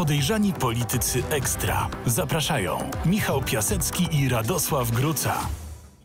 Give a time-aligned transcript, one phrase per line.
[0.00, 1.88] Podejrzani politycy ekstra.
[2.06, 5.34] Zapraszają Michał Piasecki i Radosław Gruca.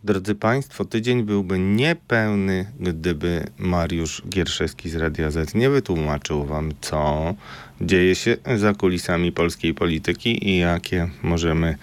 [0.04, 7.34] Drodzy Państwo, tydzień byłby niepełny, gdyby Mariusz Gierszewski z Radia Z nie wytłumaczył Wam, co
[7.82, 11.76] dzieje się za kulisami polskiej polityki i jakie możemy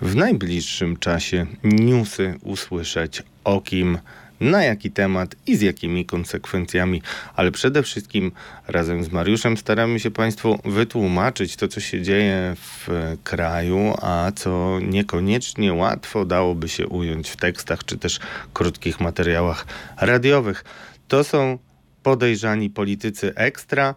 [0.00, 3.98] w najbliższym czasie newsy usłyszeć o kim
[4.40, 7.02] na jaki temat i z jakimi konsekwencjami,
[7.36, 8.32] ale przede wszystkim
[8.66, 12.88] razem z Mariuszem staramy się Państwu wytłumaczyć to, co się dzieje w
[13.24, 18.20] kraju, a co niekoniecznie łatwo dałoby się ująć w tekstach czy też
[18.52, 20.64] krótkich materiałach radiowych.
[21.08, 21.58] To są
[22.02, 23.94] podejrzani politycy ekstra,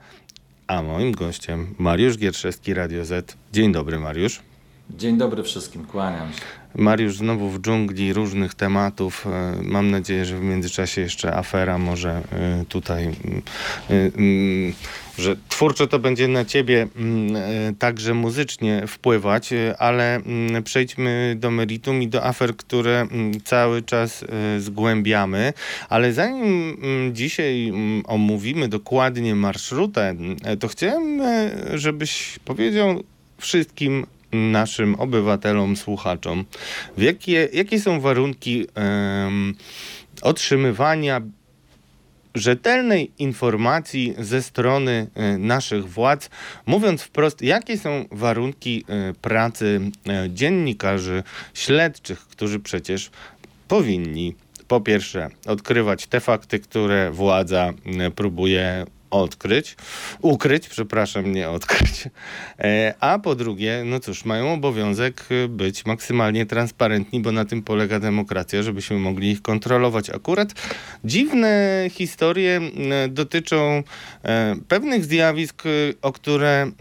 [0.67, 3.37] a moim gościem Mariusz Gierszewski, Radio Z.
[3.53, 4.41] Dzień dobry, Mariusz.
[4.89, 6.39] Dzień dobry wszystkim, kłaniam się.
[6.75, 9.27] Mariusz znowu w dżungli różnych tematów.
[9.27, 13.41] E, mam nadzieję, że w międzyczasie jeszcze afera może e, tutaj, mm,
[13.89, 14.73] e, mm,
[15.17, 19.49] że twórczo to będzie na ciebie mm, także muzycznie wpływać,
[19.79, 20.21] ale
[20.63, 23.07] przejdźmy do meritum i do afer, które
[23.43, 24.25] cały czas
[24.59, 25.53] zgłębiamy.
[25.89, 26.77] Ale zanim
[27.13, 27.73] dzisiaj
[28.05, 30.15] omówimy dokładnie marszrutę,
[30.59, 31.21] to chciałem,
[31.73, 33.03] żebyś powiedział
[33.37, 36.45] wszystkim naszym obywatelom, słuchaczom,
[36.97, 39.55] jakie, jakie są warunki um,
[40.21, 41.21] otrzymywania
[42.37, 46.29] rzetelnej informacji ze strony e, naszych władz,
[46.65, 53.11] mówiąc wprost, jakie są warunki e, pracy e, dziennikarzy śledczych, którzy przecież
[53.67, 54.35] powinni
[54.67, 57.73] po pierwsze odkrywać te fakty, które władza
[58.15, 59.75] próbuje odkryć,
[60.21, 62.03] ukryć, przepraszam, nie odkryć.
[62.59, 67.99] E, a po drugie, no cóż, mają obowiązek być maksymalnie transparentni, bo na tym polega
[67.99, 70.09] demokracja, żebyśmy mogli ich kontrolować.
[70.09, 70.53] Akurat
[71.05, 72.61] dziwne historie
[73.09, 73.83] dotyczą
[74.23, 75.63] e, pewnych zjawisk,
[76.01, 76.71] o które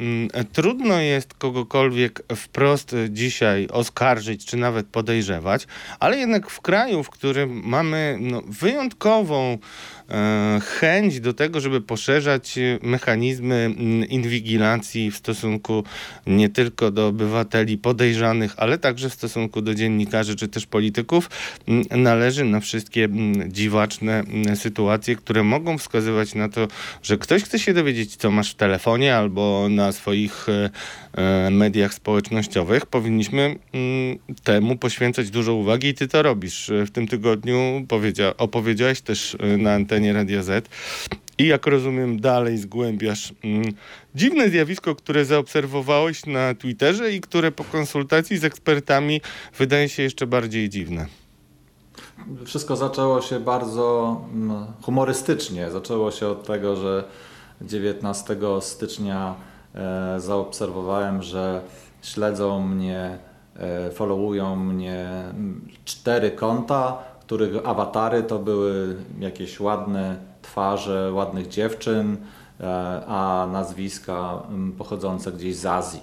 [0.53, 5.67] trudno jest kogokolwiek wprost dzisiaj oskarżyć, czy nawet podejrzewać,
[6.01, 9.59] ale jednak w kraju, w którym mamy no, wyjątkową
[10.11, 11.81] E, chęć do tego, żeby
[12.17, 15.85] poszerzać mechanizmy mm, inwigilacji w stosunku
[16.27, 21.31] nie tylko do obywateli podejrzanych, ale także w stosunku do dziennikarzy czy też polityków,
[21.69, 24.25] mm, należy na wszystkie mm, dziwaczne
[24.55, 26.69] sytuacje, które mogą wskazywać na to,
[27.03, 30.71] że ktoś chce się dowiedzieć, co masz w telefonie albo na swoich e,
[31.13, 32.87] e, mediach społecznościowych.
[32.87, 33.57] Powinniśmy
[34.45, 36.71] temu poświęcać dużo uwagi i ty to robisz.
[36.87, 37.87] W tym tygodniu
[38.39, 40.69] opowiedziałeś też na antenie Radia Z.
[41.39, 43.73] I jak rozumiem, dalej zgłębiasz mm,
[44.15, 49.21] dziwne zjawisko, które zaobserwowałeś na Twitterze i które po konsultacji z ekspertami
[49.59, 51.07] wydaje się jeszcze bardziej dziwne.
[52.45, 55.71] Wszystko zaczęło się bardzo mm, humorystycznie.
[55.71, 57.05] Zaczęło się od tego, że
[57.63, 59.35] 19 stycznia
[59.75, 61.63] e, zaobserwowałem, że
[62.03, 63.19] śledzą mnie,
[63.57, 70.17] e, followują mnie mm, cztery konta, których awatary to były jakieś ładne
[70.57, 72.17] twarze ładnych dziewczyn,
[72.61, 74.43] e, a nazwiska
[74.79, 76.01] pochodzące gdzieś z Azji.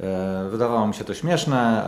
[0.00, 1.84] E, wydawało mi się to śmieszne.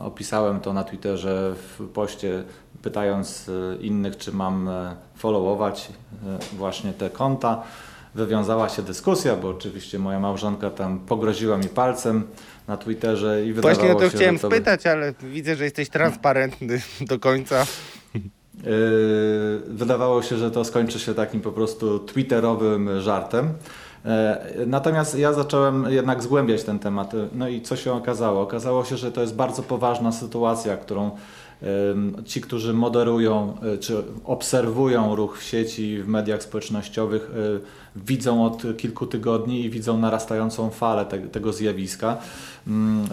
[0.00, 2.44] E, opisałem to na Twitterze w poście,
[2.82, 4.70] pytając innych, czy mam
[5.16, 5.88] followować
[6.52, 7.62] właśnie te konta.
[8.14, 12.26] Wywiązała się dyskusja, bo oczywiście moja małżonka tam pogroziła mi palcem
[12.68, 15.88] na Twitterze i wydawało Właśnie o to się, chciałem to spytać, ale widzę, że jesteś
[15.88, 17.66] transparentny do końca.
[18.64, 23.52] Yy, wydawało się, że to skończy się takim po prostu twitterowym żartem.
[24.04, 24.10] Yy,
[24.66, 27.12] natomiast ja zacząłem jednak zgłębiać ten temat.
[27.32, 28.40] No i co się okazało?
[28.40, 31.10] Okazało się, że to jest bardzo poważna sytuacja, którą
[32.24, 37.30] Ci, którzy moderują e, czy obserwują ruch w sieci, w mediach społecznościowych,
[37.96, 42.16] widzą od kilku tygodni i widzą narastającą falę te, tego zjawiska.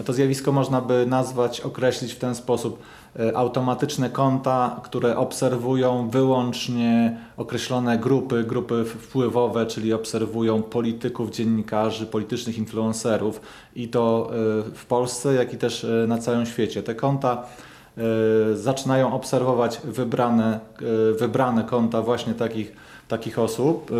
[0.04, 2.82] To zjawisko można by nazwać, określić w ten sposób
[3.34, 13.40] automatyczne konta, które obserwują wyłącznie określone grupy, grupy wpływowe, czyli obserwują polityków, dziennikarzy, politycznych influencerów
[13.76, 14.30] i to
[14.74, 16.82] w Polsce, jak i też na całym świecie.
[16.82, 17.46] Te konta
[17.98, 20.60] E, zaczynają obserwować wybrane,
[21.12, 22.72] e, wybrane konta właśnie takich,
[23.08, 23.90] takich osób.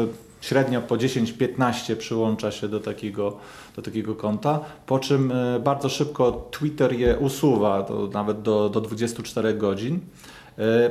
[0.41, 3.37] E, średnio po 10-15 przyłącza się do takiego,
[3.77, 5.33] do takiego konta, po czym
[5.65, 10.01] bardzo szybko Twitter je usuwa, to nawet do, do 24 godzin,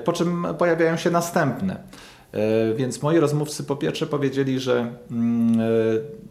[0.03, 1.83] po czym pojawiają się następne.
[2.35, 5.65] E, więc moi rozmówcy po pierwsze powiedzieli, że mm, e,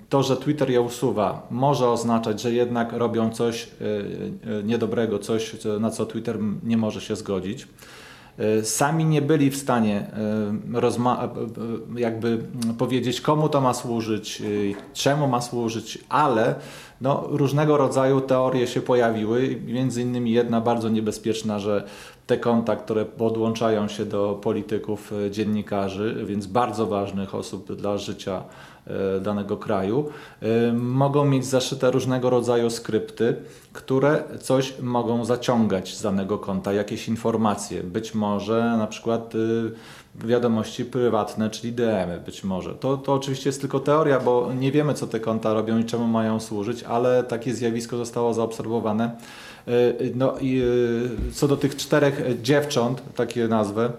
[0.08, 5.90] to, że Twitter je usuwa, może oznaczać, że jednak robią coś e, niedobrego, coś, na
[5.90, 7.68] co Twitter nie może się zgodzić.
[8.62, 10.06] Sami nie byli w stanie
[11.96, 12.38] jakby
[12.78, 14.42] powiedzieć, komu to ma służyć,
[14.92, 16.54] czemu ma służyć, ale
[17.00, 21.84] no, różnego rodzaju teorie się pojawiły, między innymi jedna bardzo niebezpieczna, że
[22.26, 28.36] te konta, które podłączają się do polityków, e, dziennikarzy, więc bardzo ważnych osób dla życia
[28.38, 28.44] e,
[29.20, 30.10] danego kraju,
[30.42, 33.36] e, mogą mieć zaszyte różnego rodzaju skrypty,
[33.72, 39.32] które coś mogą zaciągać z danego konta, jakieś informacje, być może na przykład
[40.14, 42.74] wiadomości prywatne, czyli DM-y być może.
[42.74, 46.06] To, to oczywiście jest tylko teoria, bo nie wiemy, co te konta robią i czemu
[46.06, 49.04] mają służyć, ale takie zjawisko zostało zaobserwowane.
[49.68, 49.70] E,
[50.14, 53.90] no i e, co do tych czterech dziewcząt, takie nazwę,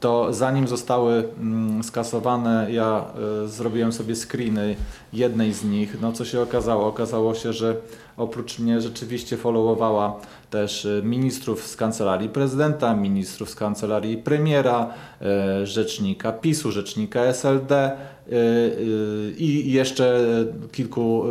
[0.00, 3.04] to zanim zostały mm, skasowane, ja
[3.44, 4.76] e, zrobiłem sobie screeny
[5.12, 6.00] jednej z nich.
[6.00, 6.86] No co się okazało?
[6.86, 7.76] Okazało się, że
[8.16, 14.94] oprócz mnie rzeczywiście followowała też ministrów z kancelarii prezydenta, ministrów z kancelarii premiera,
[15.64, 17.96] rzecznika PiSu, rzecznika SLD
[19.38, 20.20] i jeszcze
[20.72, 21.24] kilku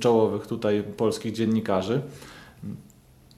[0.00, 2.00] czołowych tutaj polskich dziennikarzy.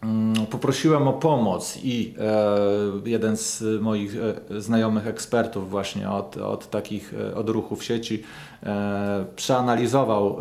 [0.02, 4.16] Mm, poprosiłem o pomoc i e, jeden z moich
[4.50, 8.22] e, znajomych ekspertów właśnie od, od takich e, odruchów sieci
[9.36, 10.38] przeanalizował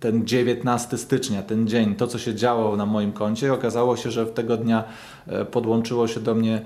[0.00, 3.46] ten 19 stycznia, ten dzień, to co się działo na moim koncie.
[3.46, 4.84] I okazało się, że w tego dnia
[5.50, 6.62] podłączyło się do mnie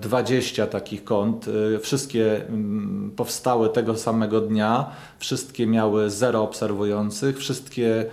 [0.00, 1.46] 20 takich kont.
[1.80, 8.04] Wszystkie mm, powstały tego samego dnia, wszystkie miały zero obserwujących, wszystkie e,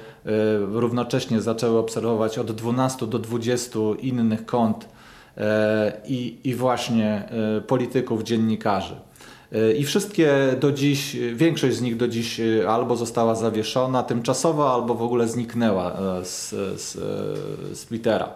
[0.57, 4.90] równocześnie zaczęły obserwować od 12 do 20 innych kont
[5.38, 8.96] e, i, i właśnie e, polityków, dziennikarzy.
[9.78, 15.01] I wszystkie do dziś, większość z nich do dziś albo została zawieszona tymczasowo, albo w
[15.01, 16.50] ogóle zniknęła z,
[16.81, 16.92] z,
[17.78, 18.30] z Twittera.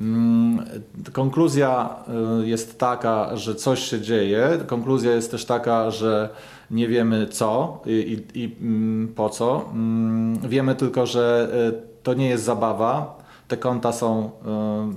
[0.00, 0.64] Mm,
[1.12, 1.96] konkluzja
[2.42, 4.58] y, jest taka, że coś się dzieje.
[4.66, 6.28] Konkluzja jest też taka, że
[6.70, 7.90] nie wiemy co i,
[8.34, 9.64] i, i mm, po co.
[9.72, 13.18] Mm, wiemy tylko, że y, to nie jest zabawa.
[13.48, 14.30] Te konta są,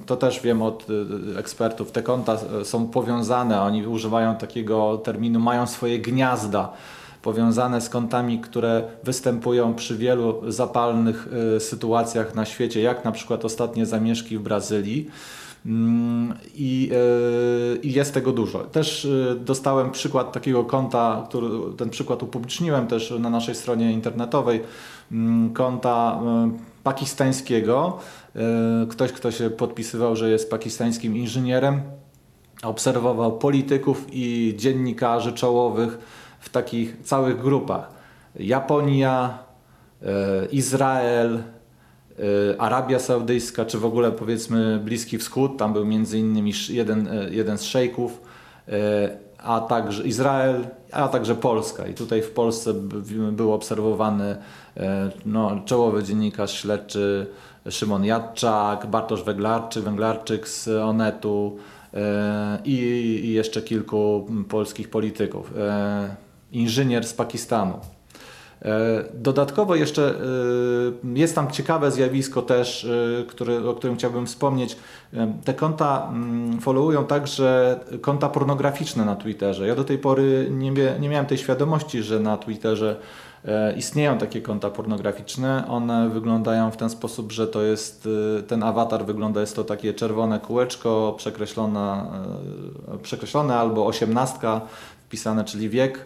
[0.03, 0.88] y, to też wiem od
[1.38, 6.74] ekspertów, te konta są powiązane, oni używają takiego terminu, mają swoje gniazda
[7.21, 11.27] powiązane z kątami, które występują przy wielu zapalnych
[11.57, 15.07] y, sytuacjach na świecie, jak na przykład ostatnie zamieszki w Brazylii.
[15.65, 16.91] Mm, I,
[17.75, 18.59] y, I, jest tego dużo.
[18.59, 21.47] Też y, dostałem przykład takiego konta, który,
[21.77, 24.62] ten przykład upubliczniłem też na naszej stronie internetowej,
[25.12, 26.21] mm, konta
[26.83, 27.97] pakistańskiego.
[28.89, 31.81] Ktoś, kto się podpisywał, że jest pakistańskim inżynierem,
[32.63, 35.97] obserwował polityków i dziennikarzy czołowych
[36.41, 37.89] w takich całych grupach.
[38.35, 39.39] Japonia,
[40.01, 46.53] e, Izrael, e, Arabia Saudyjska, czy w ogóle powiedzmy Bliski Wschód, tam był między innymi
[46.69, 48.21] jeden, e, jeden z szejków,
[49.38, 51.88] a także Izrael, a także Polska.
[51.88, 52.73] I tutaj w Polsce
[53.31, 54.35] był obserwowany
[55.25, 57.27] no, czołowy dziennikarz śledczy
[57.69, 61.57] Szymon Jadczak, Bartosz Węglarczyk, Węglarczyk z Onetu
[62.65, 62.75] i,
[63.23, 65.53] i jeszcze kilku polskich polityków
[66.51, 67.80] inżynier z Pakistanu.
[68.65, 74.77] E, dodatkowo jeszcze e, jest tam ciekawe zjawisko też, e, który, o którym chciałbym wspomnieć.
[75.44, 79.68] Te konta mm, followują także konta pornograficzne na Twitterze.
[79.68, 82.95] Ja do tej pory nie, nie miałem tej świadomości, że na Twitterze
[83.77, 85.68] istnieją takie konta pornograficzne.
[85.68, 88.08] One wyglądają w ten sposób, że to jest
[88.48, 92.05] ten awatar wygląda, jest to takie czerwone kółeczko przekreślone,
[93.03, 94.62] przekreślone albo osiemnastka
[95.12, 96.05] wpisane, czyli wiek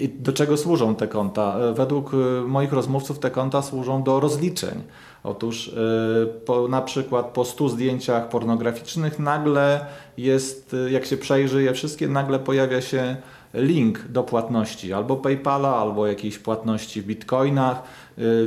[0.00, 1.56] I do czego służą te konta?
[1.58, 4.82] E, według e, moich rozmówców te konta służą do rozliczeń.
[5.24, 9.86] Otóż e, po, na przykład po 100 zdjęciach pornograficznych nagle
[10.16, 13.16] jest, jak się przejrzy je wszystkie, nagle pojawia się
[13.54, 17.82] link do płatności albo PayPala, albo jakiejś płatności w bitcoinach,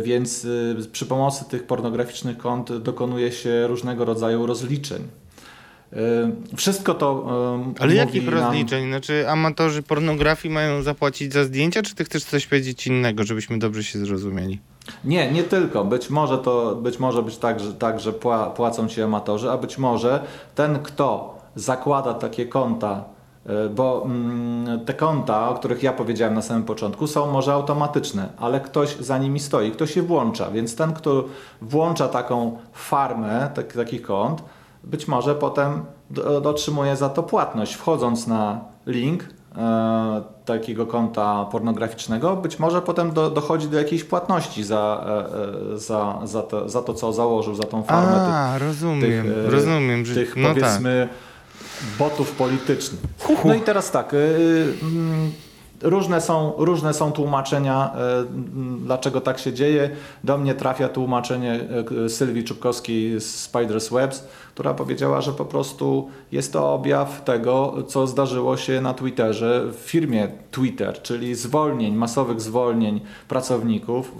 [0.03, 0.47] więc
[0.91, 5.20] przy pomocy tych pornograficznych kont dokonuje się różnego rodzaju rozliczeń.
[6.55, 7.25] Wszystko to.
[7.79, 8.33] Ale jakich nam...
[8.33, 8.87] rozliczeń?
[8.87, 13.83] Znaczy, amatorzy pornografii mają zapłacić za zdjęcia, czy ty chcesz coś powiedzieć innego, żebyśmy dobrze
[13.83, 14.59] się zrozumieli?
[15.05, 15.85] Nie, nie tylko.
[15.85, 18.13] Być może to być może być tak, że, tak, że
[18.55, 20.23] płacą ci amatorzy, a być może
[20.55, 23.03] ten, kto zakłada takie konta,
[23.45, 28.29] e, bo mm, te konta, o których ja powiedziałem na samym początku, są może automatyczne,
[28.37, 31.25] ale ktoś za nimi stoi, ktoś je włącza, więc ten, kto
[31.61, 34.43] włącza taką farmę tak, takich kont,
[34.83, 35.85] być może potem
[36.43, 37.73] otrzymuje za to płatność.
[37.73, 39.23] Wchodząc na link
[39.57, 45.77] e, takiego konta pornograficznego, być może potem do, dochodzi do jakiejś płatności za, e, e
[45.77, 50.05] za, za, to, za to, co założył, za tą farmę A, tych, rozumiem, tych, rozumiem,
[50.05, 51.31] że, tych no powiedzmy tak
[51.99, 53.01] botów politycznych.
[53.45, 55.31] No i teraz tak, mm,
[55.81, 57.91] Różne są, różne są tłumaczenia,
[58.77, 59.89] dlaczego tak się dzieje.
[60.23, 61.59] Do mnie trafia tłumaczenie
[62.07, 68.07] Sylwii Czubkowskiej z Spiders Webs, która powiedziała, że po prostu jest to objaw tego, co
[68.07, 74.11] zdarzyło się na Twitterze w firmie Twitter, czyli zwolnień, masowych zwolnień pracowników.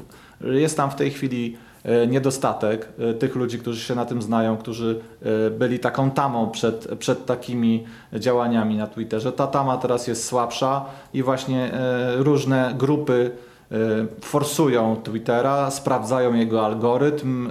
[0.42, 1.71] Jest tam w tej chwili e,
[2.08, 6.88] niedostatek e, tych ludzi, którzy się na tym znają, którzy e, byli taką tamą przed,
[7.00, 9.32] przed takimi działaniami na Twitterze.
[9.32, 11.72] Ta tama teraz jest słabsza i właśnie
[12.18, 13.32] różne grupy
[14.22, 17.50] forsują Twittera, sprawdzają jego algorytm,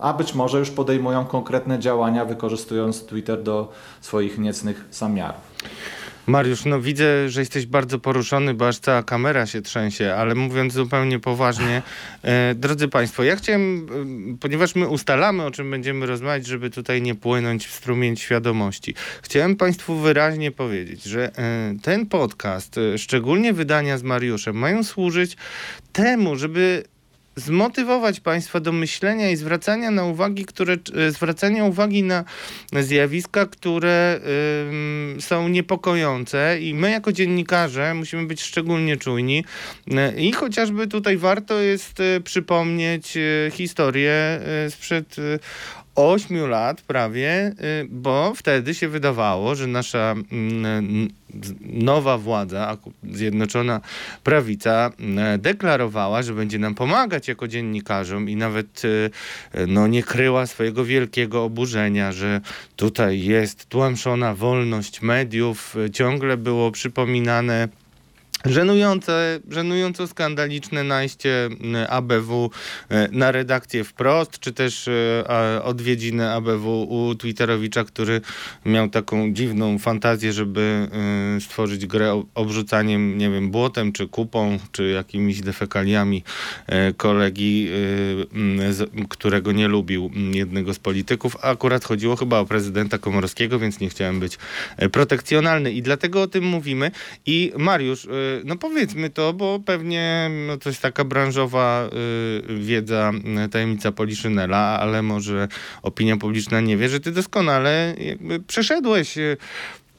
[0.00, 5.40] a być może już podejmują konkretne działania, wykorzystując Twitter do swoich niecnych zamiarów.
[6.26, 10.72] Mariusz, no widzę, że jesteś bardzo poruszony, bo aż cała kamera się trzęsie, ale mówiąc
[10.72, 11.82] zupełnie poważnie,
[12.22, 13.86] e, drodzy Państwo, ja chciałem,
[14.34, 18.94] e, ponieważ my ustalamy, o czym będziemy rozmawiać, żeby tutaj nie płynąć w strumień świadomości,
[19.22, 25.36] chciałem Państwu wyraźnie powiedzieć, że e, ten podcast, e, szczególnie wydania z Mariuszem, mają służyć
[25.92, 26.84] temu, żeby
[27.36, 32.24] zmotywować Państwa do myślenia i zwracania na uwagi, które, e, zwracania uwagi na
[32.72, 34.20] zjawiska, które
[35.18, 36.60] y, są niepokojące.
[36.60, 39.44] I my jako dziennikarze musimy być szczególnie czujni.
[39.90, 43.18] E, i chociażby tutaj warto jest e, przypomnieć
[43.52, 45.16] historię sprzed
[45.94, 51.08] 8 lat prawie, y, bo wtedy się wydawało, że nasza mm,
[51.60, 52.76] nowa władza,
[53.12, 53.80] Zjednoczona
[54.24, 59.10] Prawica, mm, deklarowała, że będzie nam pomagać jako dziennikarzom i nawet y,
[59.66, 62.40] no, nie kryła swojego wielkiego oburzenia, że
[62.76, 65.76] tutaj jest tłamszona wolność mediów.
[65.92, 67.68] Ciągle było przypominane
[68.44, 71.48] Żenujące, żenująco skandaliczne najście
[71.88, 72.50] ABW
[72.88, 78.20] e, na redakcję wprost, czy też e, odwiedziny ABW u Twitterowicza, który
[78.66, 80.88] miał taką dziwną fantazję, żeby
[81.36, 86.22] e, stworzyć grę obrzucaniem, nie wiem, błotem, czy kupą, czy jakimiś defekaliami
[86.96, 87.68] kolegi,
[89.08, 91.36] którego nie lubił jednego z polityków.
[91.40, 94.38] Akurat chodziło chyba o prezydenta Komorowskiego, więc nie chciałem być
[94.92, 96.90] protekcjonalny i dlatego o tym mówimy.
[97.26, 98.06] I Mariusz,
[98.44, 101.88] no powiedzmy to, bo pewnie no, to jest taka branżowa
[102.50, 103.12] y, wiedza,
[103.46, 105.48] y, tajemnica Poliszynela, ale może
[105.82, 107.94] opinia publiczna nie wie, że ty doskonale
[108.46, 109.36] przeszedłeś y,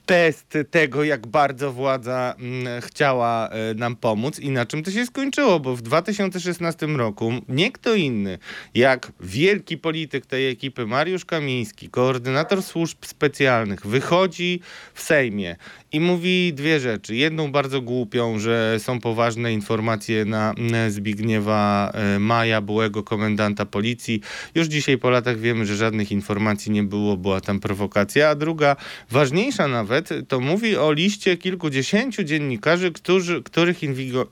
[0.05, 5.59] test tego, jak bardzo władza mm, chciała nam pomóc i na czym to się skończyło,
[5.59, 8.39] bo w 2016 roku nie kto inny,
[8.75, 14.59] jak wielki polityk tej ekipy, Mariusz Kamiński, koordynator służb specjalnych, wychodzi
[14.93, 15.55] w Sejmie
[15.95, 17.15] i mówi dwie rzeczy.
[17.15, 20.53] Jedną bardzo głupią, że są poważne informacje na
[20.89, 24.21] Zbigniewa e, Maja, byłego komendanta policji.
[24.55, 28.75] Już dzisiaj po latach wiemy, że żadnych informacji nie było, była tam prowokacja, a druga,
[29.11, 33.79] ważniejsza nawet, to mówi o liście kilkudziesięciu dziennikarzy, którzy, których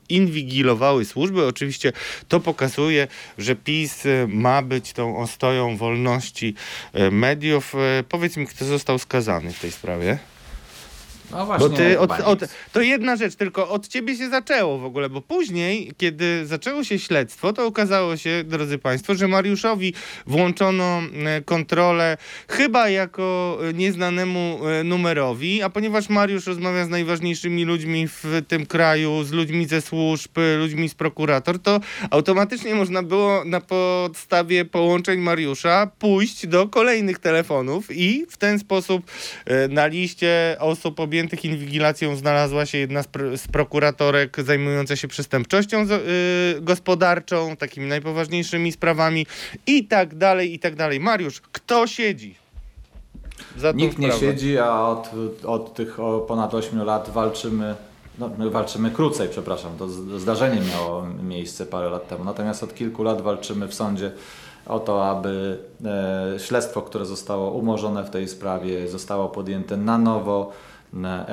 [0.08, 1.46] inwigilowały służby.
[1.46, 1.92] Oczywiście
[2.28, 6.54] to pokazuje, że PiS e, ma być tą ostoją wolności
[6.92, 7.74] e, mediów.
[8.08, 10.33] Powiedz mi, kto został skazany w tej sprawie?
[11.34, 12.40] No właśnie, bo ty od, od,
[12.72, 16.98] to jedna rzecz, tylko od ciebie się zaczęło w ogóle, bo później, kiedy zaczęło się
[16.98, 19.94] śledztwo, to okazało się, drodzy Państwo, że Mariuszowi
[20.26, 22.16] włączono e, kontrolę
[22.48, 28.66] chyba jako e, nieznanemu e, numerowi, a ponieważ Mariusz rozmawia z najważniejszymi ludźmi w tym
[28.66, 35.20] kraju, z ludźmi ze służb, ludźmi z prokurator, to automatycznie można było na podstawie połączeń
[35.20, 39.10] Mariusza pójść do kolejnych telefonów i w ten sposób
[39.68, 45.08] na liście osób objętych objętych inwigilacją znalazła się jedna z, pr z prokuratorek zajmująca się
[45.08, 49.26] przestępczością yy, gospodarczą, takimi najpoważniejszymi sprawami
[49.66, 51.00] i tak dalej, i tak dalej.
[51.00, 52.34] Mariusz, kto siedzi?
[53.74, 55.10] Nikt nie siedzi, a od,
[55.44, 55.96] od tych
[56.28, 57.74] ponad 8 lat walczymy
[58.18, 59.88] no, my walczymy krócej, przepraszam, to
[60.18, 62.24] zdarzenie miało miejsce parę lat temu.
[62.24, 64.10] Natomiast od kilku lat walczymy w sądzie
[64.66, 70.52] o to, aby e, śledztwo, które zostało umorzone w tej sprawie, zostało podjęte na nowo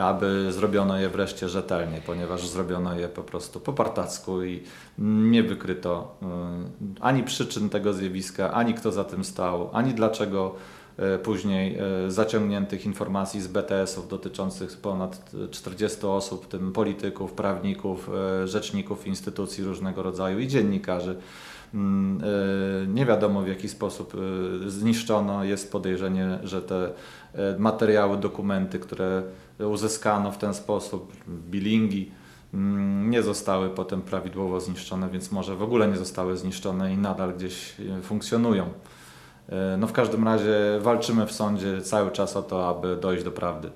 [0.02, 4.64] aby zrobiono je wreszcie rzetelnie, ponieważ zrobiono je po prostu po partacku i
[4.98, 10.56] nie wykryto y, ani przyczyn tego zjawiska, ani kto za tym stał, ani dlaczego
[11.16, 11.78] y, później
[12.08, 18.10] y, zaciągniętych informacji z BTS-ów dotyczących ponad 40 osób, w tym polityków, prawników,
[18.46, 21.16] rzeczników instytucji różnego rodzaju i dziennikarzy.
[21.74, 22.22] Mm,
[22.94, 24.14] nie wiadomo w jaki sposób
[24.68, 25.44] zniszczono.
[25.44, 26.92] Jest podejrzenie, że te
[27.58, 29.24] materiały, dokumenty, które
[29.68, 32.12] uzyskano w ten sposób, bilingi,
[32.54, 37.34] mm, nie zostały potem prawidłowo zniszczone, więc może w ogóle nie zostały zniszczone i nadal
[37.34, 38.70] gdzieś e, funkcjonują.
[39.78, 43.72] No w każdym razie walczymy w sądzie cały czas o to, aby dojść do prawdy.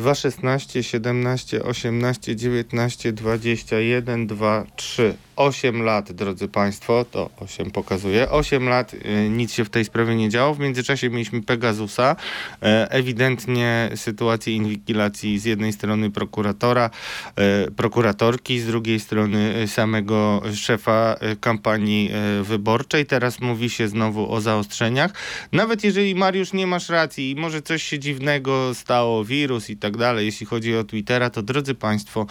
[0.00, 5.14] 2, 16, 17, 18, 19, 21, 2, 3.
[5.40, 8.30] 8 lat, drodzy Państwo, to 8 pokazuje.
[8.30, 10.54] 8 lat y, nic się w tej sprawie nie działo.
[10.54, 12.16] W międzyczasie mieliśmy Pegasusa.
[12.62, 16.90] E, ewidentnie sytuację inwigilacji z jednej strony prokuratora,
[17.36, 22.10] e, prokuratorki, z drugiej strony samego szefa e, kampanii
[22.42, 23.06] wyborczej.
[23.06, 25.12] Teraz mówi się znowu o zaostrzeniach.
[25.52, 29.89] Nawet jeżeli Mariusz nie masz racji i może coś się dziwnego stało, wirus i tak
[29.96, 32.26] dalej, jeśli chodzi o Twittera, to drodzy Państwo,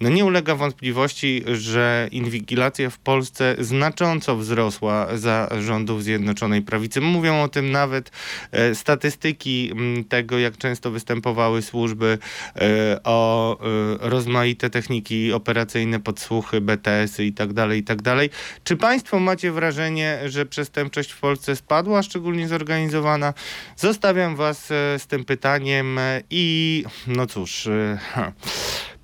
[0.00, 7.00] no nie ulega wątpliwości, że że inwigilacja w Polsce znacząco wzrosła za rządów Zjednoczonej Prawicy.
[7.00, 8.10] Mówią o tym nawet
[8.52, 9.72] e, statystyki
[10.08, 12.18] tego, jak często występowały służby
[12.56, 13.64] e, o e,
[14.00, 18.16] rozmaite techniki operacyjne, podsłuchy, BTS-y itd., tak itd.
[18.16, 18.30] Tak
[18.64, 23.34] Czy państwo macie wrażenie, że przestępczość w Polsce spadła, szczególnie zorganizowana?
[23.76, 24.66] Zostawiam was
[24.98, 27.68] z tym pytaniem i no cóż...
[28.00, 28.32] Ha.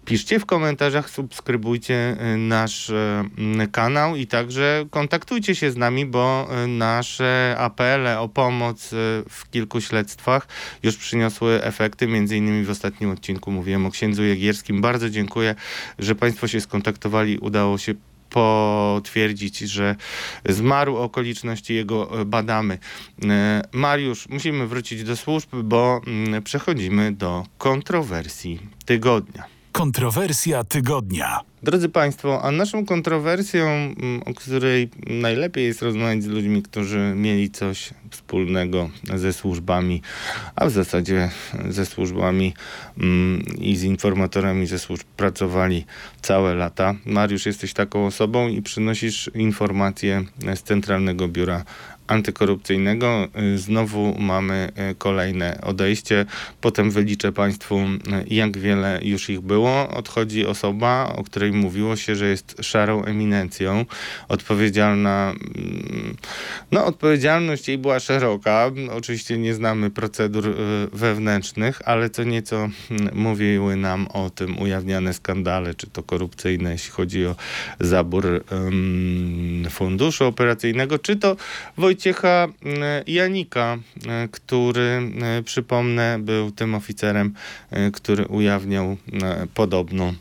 [0.05, 6.49] Piszcie w komentarzach, subskrybujcie y, nasz y, kanał i także kontaktujcie się z nami, bo
[6.65, 8.91] y, nasze apele o pomoc
[9.29, 10.49] w kilku śledztwach
[10.83, 12.07] już przyniosły efekty.
[12.07, 14.81] Między innymi w ostatnim odcinku mówiłem o księdzu Jagierskim.
[14.81, 15.55] Bardzo dziękuję,
[15.99, 17.39] że Państwo się skontaktowali.
[17.39, 17.95] Udało się
[18.33, 19.97] potwierdzić, że
[20.49, 22.79] zmarł, okoliczności jego badamy.
[23.73, 29.62] Mariusz, musimy wrócić do służb, bo mm, przechodzimy do kontrowersji tygodnia.
[29.73, 31.41] Kontrowersja tygodnia.
[31.63, 37.51] Drodzy Państwo, a naszą kontrowersją, mm, o której najlepiej jest rozmawiać z ludźmi, którzy mieli
[37.51, 40.03] coś wspólnego ze służbami,
[40.57, 41.31] a w zasadzie
[41.69, 42.55] ze służbami
[42.99, 45.87] mm, i z informatorami ze służb pracowali
[46.23, 46.95] całe lata.
[47.07, 50.25] Mariusz, jesteś taką osobą i przynosisz informacje
[50.55, 51.65] z Centralnego Biura
[52.13, 53.29] antykorupcyjnego.
[53.55, 56.27] Y, znowu mamy y, kolejne odejście.
[56.61, 59.89] Potem wyliczę Państwu, y, jak wiele już ich było.
[59.89, 63.85] Odchodzi osoba, o której mówiło się, że jest szarą eminencją,
[64.29, 65.33] odpowiedzialna.
[65.33, 66.17] Mm,
[66.73, 68.71] no, odpowiedzialność jej była szeroka.
[68.93, 70.55] Oczywiście nie znamy procedur
[70.93, 72.57] wewnętrznych, ale co nieco
[72.91, 77.37] mm, mówiły nam o tym ujawniane skandale, czy to korupcyjne, jeśli chodzi o
[77.81, 81.37] zabór um, funduszu operacyjnego, czy to
[81.77, 87.35] Wojciech Wojciecha e, Janika, e, który, e, przypomnę, był tym oficerem,
[87.93, 88.97] który ujawniał
[89.55, 90.13] podobną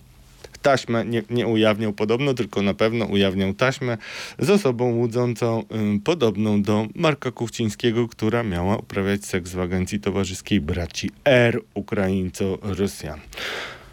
[0.61, 3.97] taśmę, nie, nie ujawniał podobno, tylko na pewno ujawniał taśmę
[4.39, 5.63] z osobą łudzącą
[6.03, 13.19] podobną do Marka Kuchcińskiego, która miała uprawiać seks w agencji towarzyskiej braci R, Ukraińco-Rosjan.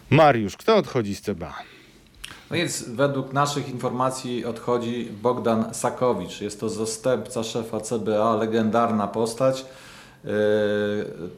[0.09, 1.68] Mariusz, kto odchodzi z CBA?
[2.51, 6.41] No więc według naszych informacji odchodzi Bogdan Sakowicz.
[6.41, 9.65] Jest to zastępca szefa CBA, legendarna postać.
[10.23, 10.31] Yy,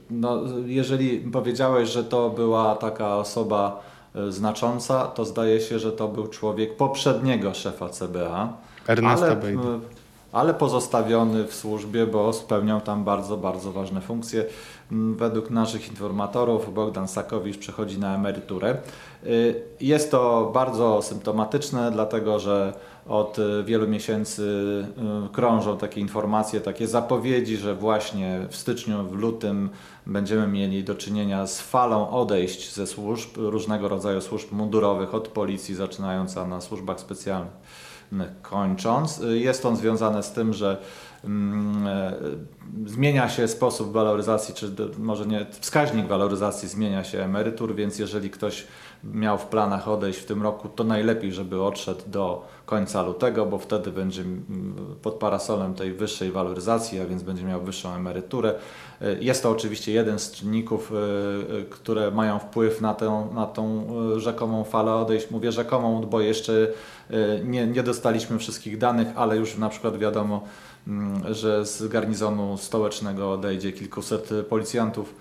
[0.09, 3.81] no, jeżeli powiedziałeś, że to była taka osoba
[4.15, 8.53] yy, znacząca, to zdaje się, że to był człowiek poprzedniego szefa CBA.
[8.87, 9.37] Ernesta ale,
[10.31, 14.45] ale pozostawiony w służbie, bo spełniał tam bardzo, bardzo ważne funkcje.
[14.91, 18.77] Mm, według naszych informatorów Bogdan Sakowicz przechodzi na emeryturę.
[19.25, 22.73] Y, jest to bardzo symptomatyczne, dlatego że
[23.07, 24.43] od y, wielu miesięcy
[25.25, 29.69] y, krążą takie informacje, takie zapowiedzi, że właśnie w styczniu, w lutym
[30.05, 35.75] będziemy mieli do czynienia z falą odejść ze służb, różnego rodzaju służb mundurowych, od policji
[35.75, 39.21] zaczynając, a na służbach specjalnych kończąc.
[39.31, 40.77] Jest on związane z tym, że
[41.23, 41.87] mm,
[42.85, 48.67] zmienia się sposób waloryzacji, czy może nie wskaźnik waloryzacji zmienia się emerytur, więc jeżeli ktoś
[49.03, 53.57] miał w planach odejść w tym roku, to najlepiej, żeby odszedł do końca lutego, bo
[53.57, 54.23] wtedy będzie
[55.01, 58.55] pod parasolem tej wyższej waloryzacji, a więc będzie miał wyższą emeryturę.
[59.01, 60.95] E, jest to oczywiście jeden z czynników, e,
[61.57, 63.87] e, które mają wpływ na tę, na tą
[64.17, 65.31] rzekomą falę odejść.
[65.31, 66.67] Mówię rzekomą, bo jeszcze
[67.43, 70.43] nie, nie dostaliśmy wszystkich danych, ale już na przykład wiadomo,
[71.31, 75.15] że z garnizonu stołecznego odejdzie kilkuset policjantów.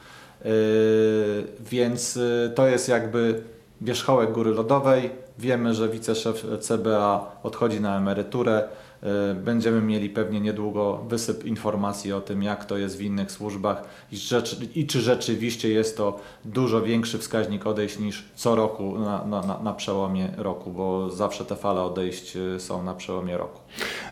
[1.61, 2.19] Więc
[2.55, 3.43] to jest jakby
[3.81, 5.11] wierzchołek góry lodowej.
[5.39, 8.69] Wiemy, że wiceszef CBA odchodzi na emeryturę.
[9.03, 13.85] E, będziemy mieli pewnie niedługo wysyp informacji o tym, jak to jest w innych służbach
[14.13, 14.17] i,
[14.75, 19.73] i czy rzeczywiście jest to dużo większy wskaźnik odejść niż co roku na, na, na
[19.73, 23.61] przełomie roku, bo zawsze te fale odejść e, są na przełomie roku.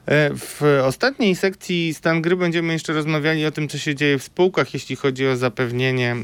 [0.07, 4.23] E, w ostatniej sekcji stan gry będziemy jeszcze rozmawiali o tym, co się dzieje w
[4.23, 6.17] spółkach, jeśli chodzi o zapewnienie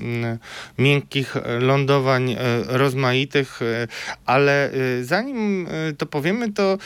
[0.79, 3.61] miękkich lądowań rozmaitych,
[4.27, 4.71] ale
[5.03, 5.69] zanim
[5.99, 6.79] to powiemy, to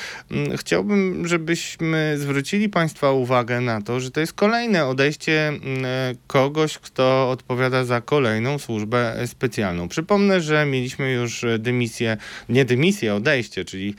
[0.57, 6.15] chciałbym, żebyś żebyśmy zwrócili Państwa uwagę na to, że to jest kolejne odejście mm, e,
[6.27, 9.89] kogoś, kto odpowiada za kolejną służbę specjalną.
[9.89, 12.17] Przypomnę, że mieliśmy już dymisję,
[12.49, 13.95] nie dymisję, odejście, czyli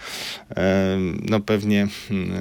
[0.55, 0.97] e,
[1.29, 2.38] no pewnie mm, e,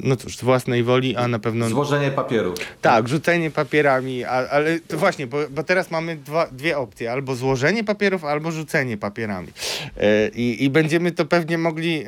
[0.00, 1.68] no cóż, z własnej woli, a na pewno...
[1.68, 2.54] Złożenie papieru.
[2.80, 7.34] Tak, rzucenie papierami, a, ale to właśnie, bo, bo teraz mamy dwa, dwie opcje, albo
[7.34, 9.48] złożenie papierów, albo rzucenie papierami.
[9.96, 12.04] E, i, I będziemy to pewnie mogli e,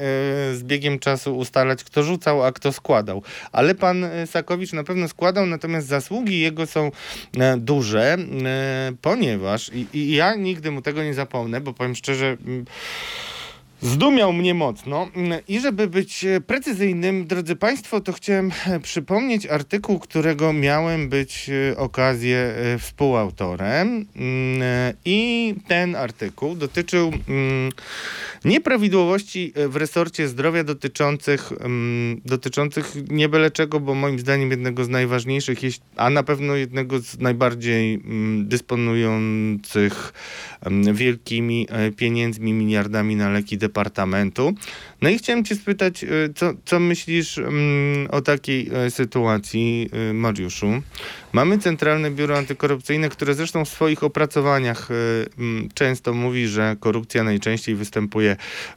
[0.55, 3.23] z biegiem czasu ustalać, kto rzucał, a kto składał.
[3.53, 6.91] Ale pan e, Sakowicz na pewno składał, natomiast zasługi jego są
[7.59, 8.17] duże,
[9.03, 12.37] ponieważ i, i ja nigdy mu tego nie zapomnę, bo powiem szczerze...
[13.83, 15.09] Zdumiał mnie mocno.
[15.49, 18.51] I żeby być precyzyjnym, drodzy Państwo, to chciałem
[18.83, 24.07] przypomnieć artykuł, którego miałem być e, okazję e, współautorem.
[24.17, 27.71] Mm, e, i ten artykuł dotyczył mm,
[28.45, 34.89] nieprawidłowości w resorcie zdrowia dotyczących, mm, dotyczących nie byle czego, bo moim zdaniem jednego z
[34.89, 35.59] najważniejszych,
[35.97, 38.03] a na pewno jednego z najbardziej
[38.43, 40.13] dysponujących
[40.93, 44.55] wielkimi e, pieniędzmi, miliardami na leki departamentu.
[45.03, 50.13] No i chciałem cię spytać, e, co, co myślisz mm, o takiej e, sytuacji, e,
[50.13, 50.83] Mariuszu?
[51.33, 54.89] Mamy Centralne Biuro Antykorupcyjne, które zresztą w swoich opracowaniach
[55.39, 58.37] mm, często mówi, że korupcja najczęściej występuje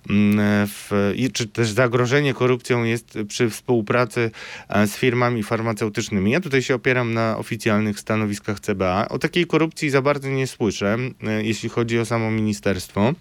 [0.09, 4.31] mm, w, czy też zagrożenie korupcją jest przy współpracy
[4.69, 6.31] e, z firmami farmaceutycznymi.
[6.31, 9.07] Ja tutaj się opieram na oficjalnych stanowiskach CBA.
[9.09, 10.97] O takiej korupcji za bardzo nie słyszę,
[11.41, 13.13] jeśli chodzi o samo ministerstwo.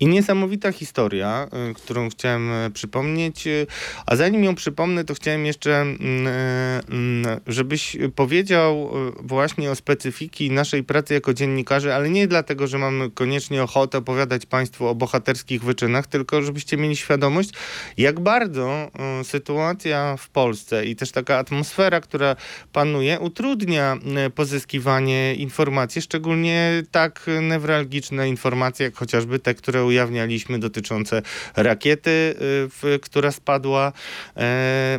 [0.00, 3.66] I niesamowita historia, y, którą chciałem e, przypomnieć, y,
[4.06, 10.84] a zanim ją przypomnę, to chciałem jeszcze, mm, żebyś powiedział y, właśnie o specyfiki naszej
[10.84, 16.06] pracy jako dziennikarzy, ale nie dlatego, że mamy koniecznie ochotę opowiadać Państwu o bohaterskich wyczynach,
[16.06, 17.50] tylko żebyście mieli świadomość,
[17.96, 22.36] jak bardzo y, sytuacja w Polsce i też taka atmosfera, która
[22.72, 31.22] panuje, utrudnia y, pozyskiwanie informacji, szczególnie tak newralgiczne informacje, jak chociażby te, które ujawnialiśmy dotyczące
[31.56, 32.34] rakiety, y,
[32.68, 33.92] w, która spadła
[34.36, 34.40] e,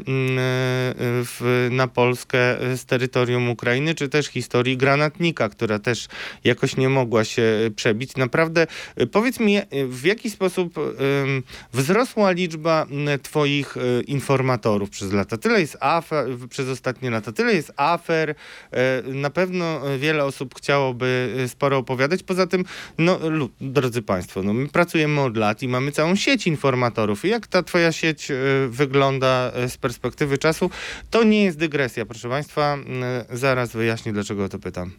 [0.07, 0.41] mm, e,
[0.99, 2.37] w, na Polskę
[2.75, 6.07] z terytorium Ukrainy, czy też historii granatnika, która też
[6.43, 7.43] jakoś nie mogła się
[7.75, 8.15] przebić.
[8.15, 8.67] Naprawdę,
[9.01, 10.73] y, powiedz mi, y, w jaki sposób
[11.73, 13.75] wzrosła liczba m, twoich
[14.07, 15.37] informatorów przez lata?
[15.37, 18.35] Tyle jest afer, przez ostatnie lata, tyle jest afer,
[18.71, 22.23] e, na pewno wiele osób chciałoby sporo opowiadać.
[22.23, 22.65] Poza tym,
[22.97, 23.19] no,
[23.61, 27.25] drodzy Państwo, no, my pracujemy od lat i mamy całą sieć informatorów.
[27.25, 28.35] I jak ta Twoja sieć e,
[28.69, 30.69] wygląda e, z perspektywy czasu,
[31.09, 32.73] to nie jest dygresja, proszę Państwa.
[32.73, 34.91] M, Zaraz wyjaśnię, dlaczego o to pytam.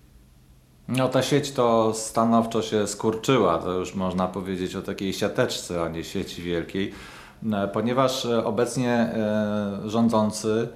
[0.89, 5.89] No ta sieć to stanowczo się skurczyła, to już można powiedzieć o takiej siateczce, a
[5.89, 6.93] nie sieci wielkiej,
[7.53, 10.69] e, ponieważ e, obecnie e, rządzący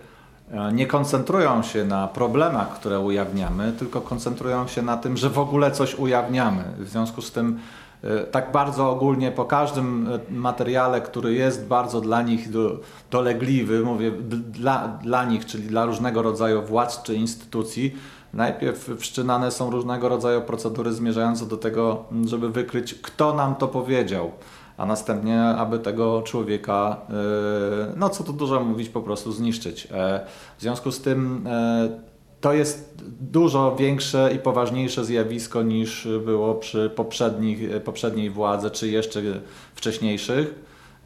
[0.50, 5.38] e, nie koncentrują się na problemach, które ujawniamy, tylko koncentrują się na tym, że w
[5.38, 6.64] ogóle coś ujawniamy.
[6.78, 7.81] W związku z tym e,
[8.30, 14.12] tak bardzo ogólnie po każdym e, materiale, który jest bardzo dla nich do, dolegliwy, mówię
[14.50, 17.96] dla, dla nich, czyli dla różnego rodzaju władz czy instytucji,
[18.34, 24.30] Najpierw wszczynane są różnego rodzaju procedury zmierzające do tego, żeby wykryć, kto nam to powiedział,
[24.76, 29.88] a następnie, aby tego człowieka, e, no co tu dużo mówić, po prostu zniszczyć.
[29.90, 30.26] E,
[30.58, 32.11] W związku z tym e,
[32.42, 39.20] to jest dużo większe i poważniejsze zjawisko niż było przy poprzednich, poprzedniej władzy, czy jeszcze
[39.74, 40.54] wcześniejszych.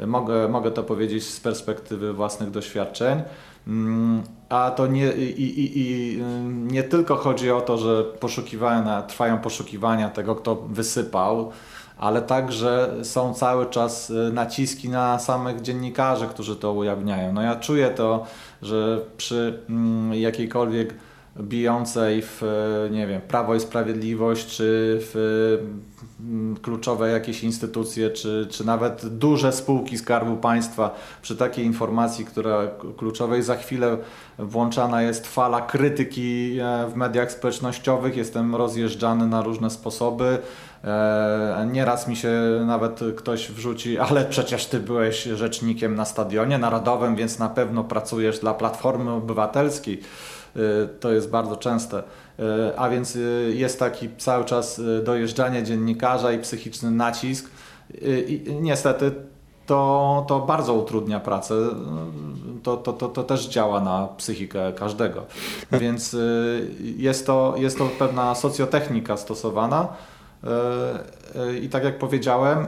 [0.06, 3.22] Mogę, mogę to powiedzieć z perspektywy własnych doświadczeń.
[3.66, 9.02] Mm, A to nie, i, i, i ym, nie tylko chodzi o to, że poszukiwania,
[9.02, 11.52] trwają poszukiwania tego, kto wysypał,
[11.98, 17.32] ale także są cały czas y, naciski na samych dziennikarzy, którzy to ujawniają.
[17.32, 18.26] No ja czuję to,
[18.62, 20.94] że przy mm, jakiejkolwiek
[21.40, 22.42] bijącej w,
[22.90, 25.14] nie wiem, Prawo i Sprawiedliwość, czy w
[26.20, 32.62] mm, kluczowe jakieś instytucje, czy, czy nawet duże spółki Skarbu Państwa, przy takiej informacji, która
[32.96, 33.96] kluczowej za chwilę
[34.38, 40.38] włączana jest fala krytyki e, w mediach społecznościowych, jestem rozjeżdżany na różne sposoby.
[40.84, 42.30] E, Nieraz mi się
[42.66, 48.38] nawet ktoś wrzuci, ale przecież ty byłeś rzecznikiem na stadionie narodowym, więc na pewno pracujesz
[48.38, 50.00] dla Platformy Obywatelskiej.
[50.56, 51.98] Y, To jest bardzo częste.
[51.98, 52.02] Y,
[52.76, 57.50] A więc y, jest taki cały czas dojeżdżanie dziennikarza i psychiczny nacisk.
[58.02, 59.12] I niestety
[59.66, 61.54] to, to bardzo utrudnia pracę.
[62.62, 65.22] To, to, to, to też działa na psychikę każdego.
[65.80, 66.16] Więc
[66.80, 69.88] jest to, jest to pewna socjotechnika stosowana.
[71.62, 72.66] I tak jak powiedziałem,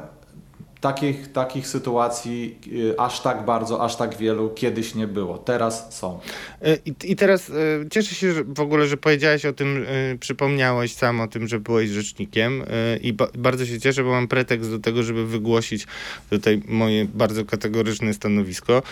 [0.80, 5.38] takich, takich sytuacji y, aż tak bardzo, aż tak wielu kiedyś nie było.
[5.38, 6.20] Teraz są.
[6.62, 7.54] E, I, I teraz e,
[7.90, 11.60] cieszę się że w ogóle, że powiedziałeś o tym, e, przypomniałeś sam o tym, że
[11.60, 12.62] byłeś rzecznikiem
[13.02, 15.86] i ba bardzo się cieszę, bo mam pretekst do tego, żeby wygłosić
[16.30, 18.82] tutaj moje bardzo kategoryczne stanowisko.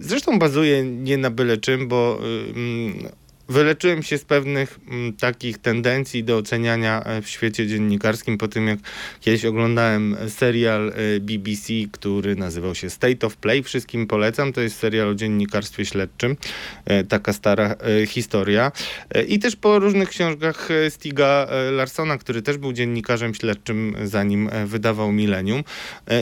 [0.00, 3.08] Zresztą bazuję nie na byle czym, bo y, mm,
[3.48, 8.66] Wyleczyłem się z pewnych mm, takich tendencji do oceniania e, w świecie dziennikarskim po tym,
[8.66, 8.78] jak
[9.20, 13.62] kiedyś oglądałem serial e, BBC, który nazywał się State of Play.
[13.62, 14.52] Wszystkim polecam.
[14.52, 16.36] To jest serial o dziennikarstwie śledczym.
[16.84, 17.74] E, taka stara
[18.06, 18.72] historia.
[19.28, 25.64] I też po różnych książkach Stiga Larsona, który też był dziennikarzem śledczym, zanim wydawał Millennium.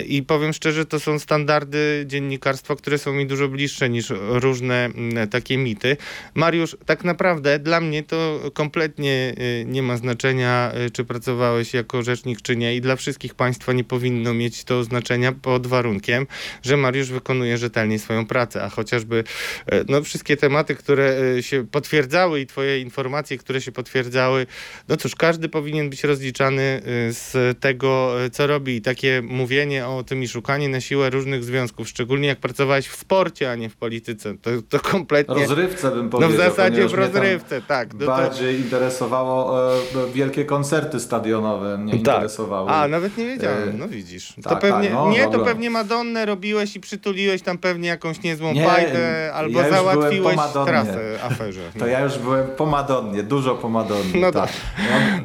[0.06, 4.90] I powiem szczerze, to są standardy dziennikarstwa, które są mi dużo bliższe niż różne
[5.30, 5.96] takie mity.
[6.34, 7.15] Mariusz, tak naprawdę
[7.60, 12.76] dla mnie to kompletnie y, nie ma znaczenia, y, czy pracowałeś jako rzecznik, czy nie.
[12.76, 16.26] I dla wszystkich państwa nie powinno mieć to znaczenia pod warunkiem,
[16.62, 18.62] że Mariusz wykonuje rzetelnie swoją pracę.
[18.62, 19.24] A chociażby
[19.72, 24.46] y, no, wszystkie tematy, które się potwierdzały i twoje informacje, które się potwierdzały,
[24.88, 28.76] no cóż, każdy powinien być rozliczany z tego, co robi.
[28.76, 32.96] I takie mówienie o tym i szukanie na siłę różnych związków, szczególnie jak pracowałeś w
[32.96, 35.34] sporcie, a nie w polityce, to, to kompletnie...
[35.34, 36.32] Rozrywce bym No powiedział.
[36.32, 37.94] w zasadzie w rozrywce, tak.
[37.94, 39.76] No to, Bardziej interesowało e,
[40.14, 42.68] wielkie koncerty stadionowe, mnie interesowały.
[42.68, 42.76] Tak.
[42.76, 44.34] A, nawet nie wiedziałem, E, no widzisz.
[44.42, 45.46] to tak, pewnie, tak, no, nie, to dobra.
[45.46, 51.60] pewnie Madonnę robiłeś i przytuliłeś tam pewnie jakąś niezłą Nie, albo ja załatwiłeś trasę aferze.
[51.74, 51.80] No.
[51.80, 54.20] To ja już byłem po Madonnie, dużo po Madonnie.
[54.20, 54.48] No tak.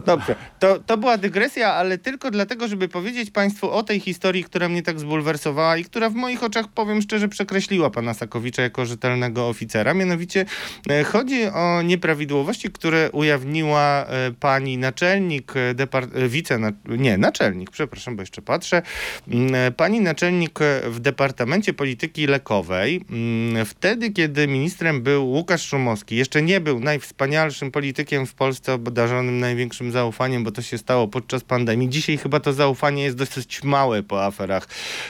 [0.05, 4.69] Dobrze, to, to była dygresja, ale tylko dlatego, żeby powiedzieć Państwu o tej historii, która
[4.69, 9.47] mnie tak zbulwersowała i która w moich oczach, powiem szczerze, przekreśliła pana Sakowicza jako rzetelnego
[9.47, 9.93] oficera.
[9.93, 10.45] Mianowicie
[10.89, 18.15] e, chodzi o nieprawidłowości, które ujawniła e, pani naczelnik, e, depart- wice, nie, naczelnik, przepraszam,
[18.15, 18.81] bo jeszcze patrzę,
[19.27, 26.41] Mm, pani naczelnik w Departamencie Polityki Lekowej, mm, wtedy, kiedy ministrem był Łukasz Szumowski, jeszcze
[26.41, 31.89] nie był najwspanialszym politykiem w Polsce, obdarzonym największym zaufaniem, bo to się stało podczas pandemii.
[31.89, 34.67] Dzisiaj chyba to zaufanie jest dosyć małe po aferach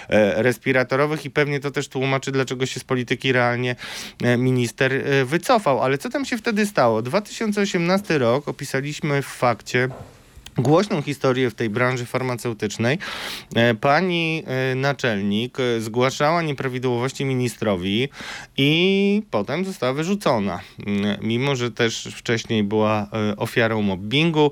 [0.09, 3.75] e, respiratorowych i pewnie to też tłumaczy, dlaczego się z polityki realnie
[4.23, 5.81] e, minister e, wycofał.
[5.83, 7.01] Ale co tam się wtedy stało?
[7.01, 9.89] 2018 rok opisaliśmy w fakcie
[10.57, 12.97] głośną historię w tej branży farmaceutycznej.
[13.55, 18.09] E, Pani e, naczelnik e, zgłaszała nieprawidłowości ministrowi
[18.57, 20.59] i potem została wyrzucona.
[20.87, 24.51] Mm, Mimo, że też wcześniej była ofiarą mobbingu,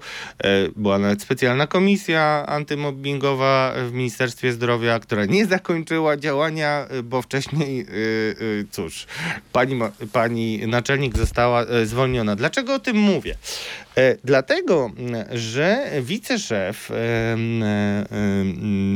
[0.76, 7.86] była nawet specjalna komisja antymobbingowa w Ministerstwie Zdrowia, która nie zakończyła działania, bo wcześniej,
[8.72, 9.08] cóż,
[9.52, 9.80] pani,
[10.14, 12.36] pani naczelnik została zwolniona.
[12.36, 13.36] Dlaczego o tym mówię?
[14.00, 16.92] E, Dlatego, m, że wiceszef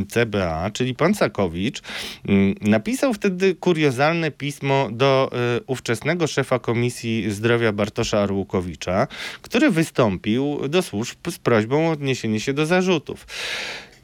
[0.10, 1.82] CBA, czyli pan Sakowicz,
[2.28, 9.08] m, napisał wtedy kuriozalne pismo do e, ówczesnego szefa Komisji Zdrowia Bartosza Arłukowicza,
[9.42, 13.26] który wystąpił do służb z prośbą o odniesienie się do zarzutów.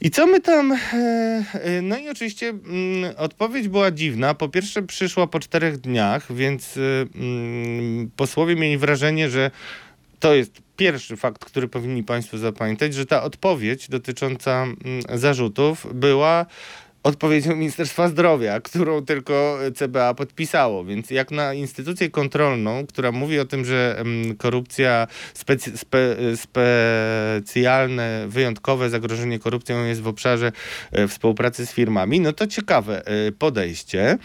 [0.01, 0.71] I co my tam.
[0.71, 4.33] e, No i oczywiście mm, odpowiedź była dziwna.
[4.33, 6.79] Po pierwsze, przyszła po czterech dniach, więc
[7.15, 9.51] mm, posłowie mieli wrażenie, że
[10.19, 14.75] to jest pierwszy fakt, który powinni Państwo zapamiętać, że ta odpowiedź dotycząca mm,
[15.19, 16.45] zarzutów była
[17.03, 20.85] odpowiedzią Ministerstwa Zdrowia, którą tylko CBA podpisało.
[20.85, 28.25] Więc jak na instytucję kontrolną, która mówi o tym, że mm, korupcja, specy, spe, specjalne,
[28.27, 30.51] wyjątkowe zagrożenie korupcją jest w obszarze
[30.91, 34.17] e, współpracy z firmami, no to ciekawe e, podejście.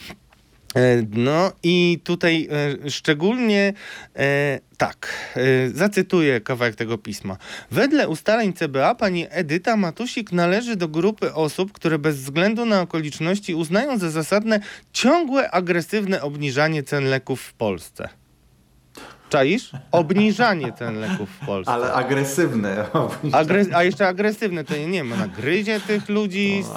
[0.74, 2.48] E, No i tutaj
[2.84, 3.72] e, szczególnie
[4.16, 5.30] e, tak,
[5.74, 7.36] zacytuję kawałek tego pisma.
[7.70, 13.54] Wedle ustaleń CBA pani Edyta Matusik należy do grupy osób, które bez względu na okoliczności
[13.54, 14.60] uznają za zasadne
[14.92, 18.08] ciągłe agresywne obniżanie cen leków w Polsce.
[19.34, 19.70] Czaisz?
[19.92, 21.72] Obniżanie cen leków w Polsce.
[21.72, 22.86] ale agresywne.
[23.32, 26.68] Agres- a jeszcze agresywne, to nie, nie wiem, ona gryzie tych ludzi z...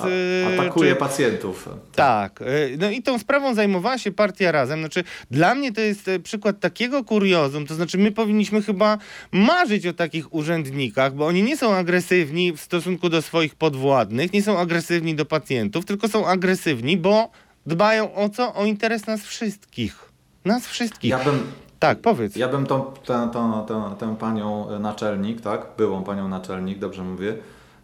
[0.57, 1.69] A- Atakuje czy- pacjentów.
[1.95, 2.41] tak.
[2.41, 4.79] y, No i tą sprawą zajmowała się partia razem.
[4.79, 7.65] Znaczy, dla mnie to jest y, przykład takiego kuriozum.
[7.67, 8.97] To znaczy, my powinniśmy chyba
[9.31, 14.41] marzyć o takich urzędnikach, bo oni nie są agresywni w stosunku do swoich podwładnych, nie
[14.43, 17.31] są agresywni do pacjentów, tylko są agresywni, bo
[17.65, 18.53] dbają o co?
[18.55, 20.11] O interes nas wszystkich.
[20.45, 21.11] Nas wszystkich.
[21.11, 21.39] Ja bym,
[21.79, 22.35] Tak, powiedz.
[22.35, 25.67] ja bym tą, tę, tę, tę, tę panią e, naczelnik, tak?
[25.77, 27.37] Byłą panią naczelnik, dobrze mówię,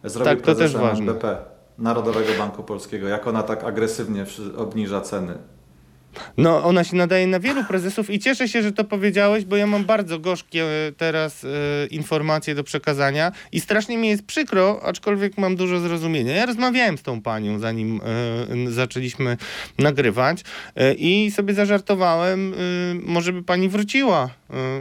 [0.04, 1.12] zrobił Tak, to też ważne.
[1.12, 1.38] NBP,
[1.78, 4.26] Narodowego Banku Polskiego, jak ona tak agresywnie
[4.58, 5.38] obniża ceny.
[6.38, 9.68] No, ona się nadaje na wielu prezesów i cieszę się, że to powiedziałeś, bo ja
[9.68, 11.48] mam bardzo gorzkie e, teraz e,
[11.88, 16.36] informacje do przekazania i strasznie mi jest przykro, aczkolwiek mam dużo zrozumienia.
[16.36, 18.02] Ja rozmawiałem z tą panią, zanim
[18.68, 19.38] e, zaczęliśmy
[19.80, 20.44] nagrywać
[20.98, 22.54] i sobie zażartowałem,
[23.04, 24.30] może by pani wróciła,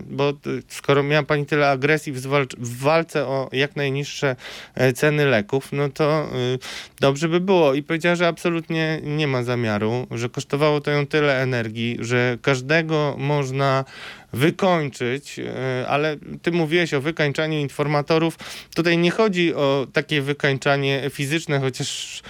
[0.06, 0.34] bo e,
[0.68, 2.26] skoro miała pani tyle agresji w,
[2.58, 4.36] walce o jak najniższe
[4.74, 6.28] e, ceny leków, no to e,
[7.00, 7.74] dobrze by było.
[7.74, 13.14] I powiedziała, że absolutnie nie ma zamiaru, że kosztowało to ją tyle energii, że każdego
[13.18, 13.84] można
[14.32, 15.40] wykończyć,
[15.88, 18.38] ale ty mówiłeś o wykańczaniu informatorów.
[18.74, 22.22] Tutaj nie chodzi o takie wykańczanie fizyczne, chociaż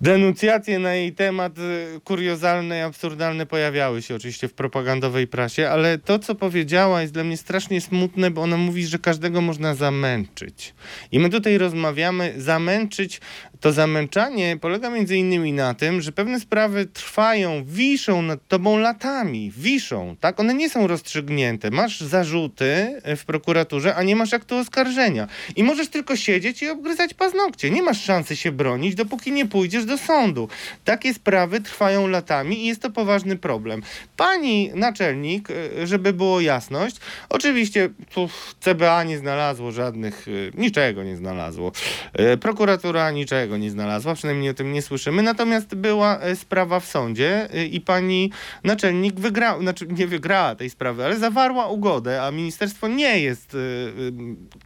[0.00, 5.98] denuncjacje na jej temat e, kuriozalne i absurdalne pojawiały się oczywiście w propagandowej prasie, ale
[5.98, 10.74] to, co powiedziała, jest dla mnie strasznie smutne, bo ona mówi, że każdego można zamęczyć.
[11.12, 13.20] I my tutaj rozmawiamy, zamęczyć
[13.60, 19.52] to zamęczanie polega między innymi na tym, że pewne sprawy trwają, wiszą nad tobą latami,
[19.56, 20.40] wiszą, tak?
[20.40, 21.70] One nie są rozstrzygnięte.
[21.70, 25.28] Masz zarzuty w prokuraturze, a nie masz aktu oskarżenia.
[25.56, 27.70] I możesz tylko siedzieć i obgryzać paznokcie.
[27.70, 30.48] Nie masz szansy się bronić, dopóki nie pójdziesz do sądu.
[30.84, 33.82] Takie sprawy trwają latami i jest to poważny problem.
[34.16, 36.96] Pani naczelnik, e, żeby było jasność,
[37.28, 38.28] oczywiście tu
[38.60, 41.72] CBA nie znalazło żadnych, e, niczego nie znalazło.
[42.12, 45.22] E, Prokuratura niczego nie znalazła, przynajmniej o tym nie słyszymy.
[45.22, 48.32] Natomiast była e, sprawa w sądzie e, i pani
[48.64, 53.58] naczelnik wygrała, znaczy nie wygrała tej sprawy, ale zawarła ugodę, a ministerstwo nie jest, e,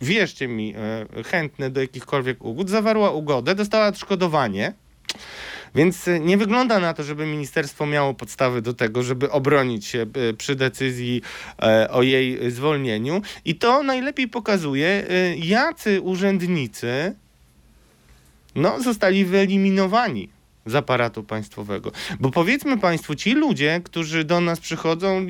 [0.01, 0.75] wierzcie mi,
[1.27, 2.71] chętne do jakichkolwiek ugód.
[2.71, 4.73] Zawarła ugodę, dostała odszkodowanie.
[5.75, 10.07] Więc nie wygląda na to, żeby ministerstwo miało podstawy do tego, żeby obronić się
[10.39, 11.23] przy decyzji
[11.91, 13.23] o jej zwolnieniu.
[13.45, 17.17] I to najlepiej pokazuje, jacy urzędnicy
[18.55, 20.29] no, zostali wyeliminowani
[20.67, 21.93] z aparatu państwowego.
[22.21, 25.27] Bo powiedzmy Państwu, ci ludzie, którzy do nas przychodzą,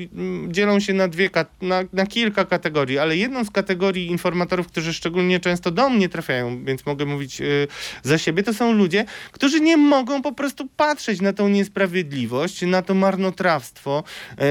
[0.47, 1.29] dzielą się na, dwie,
[1.61, 6.65] na, na kilka kategorii, ale jedną z kategorii informatorów, którzy szczególnie często do mnie trafiają,
[6.65, 7.67] więc mogę mówić y,
[8.03, 12.81] za siebie, to są ludzie, którzy nie mogą po prostu patrzeć na tą niesprawiedliwość, na
[12.81, 14.03] to marnotrawstwo,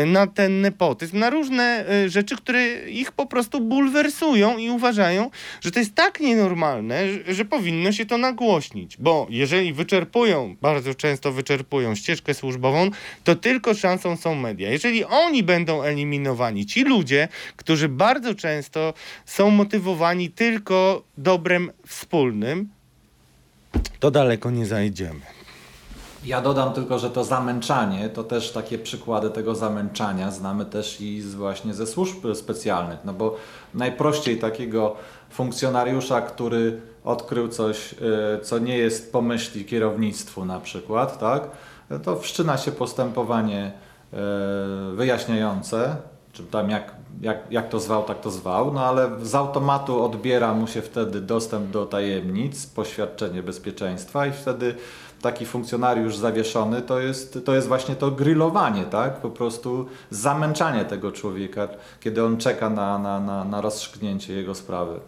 [0.02, 5.30] y, na ten nepotyzm, na różne y, rzeczy, które ich po prostu bulwersują i uważają,
[5.60, 8.96] że to jest tak nienormalne, że, że powinno się to nagłośnić.
[8.96, 12.90] Bo jeżeli wyczerpują, bardzo często wyczerpują ścieżkę służbową,
[13.24, 14.70] to tylko szansą są media.
[14.70, 18.94] Jeżeli oni będą eliminowani, ci ludzie, którzy bardzo często
[19.26, 22.68] są motywowani tylko dobrem wspólnym,
[24.00, 25.20] to daleko nie zajdziemy.
[26.24, 31.20] Ja dodam tylko, że to zamęczanie, to też takie przykłady tego zamęczania znamy też i
[31.20, 33.36] z, właśnie ze służb specjalnych, no bo
[33.74, 34.96] najprościej takiego
[35.30, 37.96] funkcjonariusza, który odkrył coś, y,
[38.42, 41.42] co nie jest po myśli kierownictwu na przykład, tak,
[42.04, 43.72] to wszczyna się postępowanie
[44.12, 44.16] y,
[44.96, 45.96] wyjaśniające,
[46.32, 50.54] czy tam jak, jak, jak to zwał, tak to zwał, no ale z automatu odbiera
[50.54, 54.74] mu się wtedy dostęp do tajemnic, poświadczenie bezpieczeństwa i wtedy
[55.22, 59.20] taki funkcjonariusz zawieszony to jest, to jest właśnie to grillowanie, tak?
[59.20, 61.68] Po prostu zamęczanie tego człowieka,
[62.00, 65.00] kiedy on czeka na, na, na, na rozstrzygnięcie jego sprawy.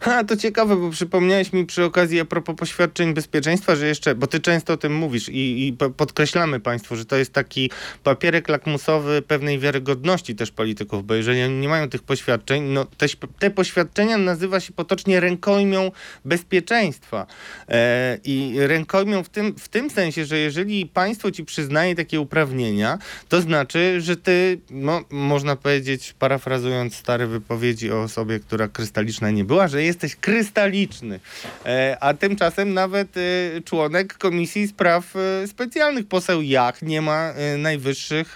[0.00, 4.26] Ha, to ciekawe, bo przypomniałeś mi przy okazji a propos poświadczeń bezpieczeństwa, że jeszcze, bo
[4.26, 7.70] ty często o tym mówisz i, i po- podkreślamy Państwu, że to jest taki
[8.04, 13.06] papierek lakmusowy pewnej wiarygodności też polityków, bo jeżeli nie mają tych poświadczeń, no te,
[13.38, 15.90] te poświadczenia nazywa się potocznie rękojmią
[16.24, 17.26] bezpieczeństwa.
[17.68, 22.98] E, I rękojmią w tym, w tym sensie, że jeżeli państwo ci przyznaje takie uprawnienia,
[23.28, 29.44] to znaczy, że ty, no, można powiedzieć, parafrazując stare wypowiedzi o osobie, która krystaliczna nie
[29.44, 31.20] była, że jesteś krystaliczny.
[31.66, 33.20] E, a tymczasem nawet e,
[33.62, 38.34] członek Komisji Spraw e, Specjalnych, poseł Jach, nie ma najwyższych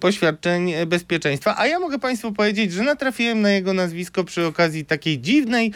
[0.00, 1.54] poświadczeń bezpieczeństwa.
[1.58, 5.72] A ja mogę Państwu powiedzieć, że natrafiłem na jego nazwisko przy okazji takiej dziwnej,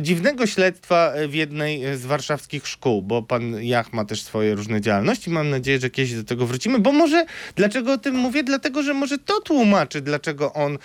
[0.00, 5.30] dziwnego śledztwa w jednej z warszawskich szkół, bo pan Jach ma też swoje różne działalności.
[5.30, 7.26] Mam nadzieję, że kiedyś do tego wrócimy, bo może,
[7.56, 8.42] dlaczego o tym mówię?
[8.42, 10.78] Dlatego, że może to tłumaczy, dlaczego on,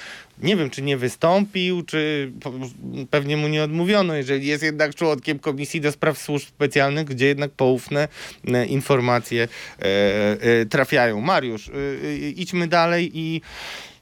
[0.44, 2.32] nie wiem, czy nie wystąpił, czy
[3.10, 7.52] pewnie mu nie odmówiono, jeżeli jest jednak członkiem Komisji do Spraw Służb Specjalnych, gdzie jednak
[7.52, 8.08] poufne
[8.48, 9.48] e, informacje
[9.80, 9.86] e,
[10.42, 11.22] e, trafiają.
[11.22, 11.72] Mariusz,
[12.36, 13.42] idźmy dalej i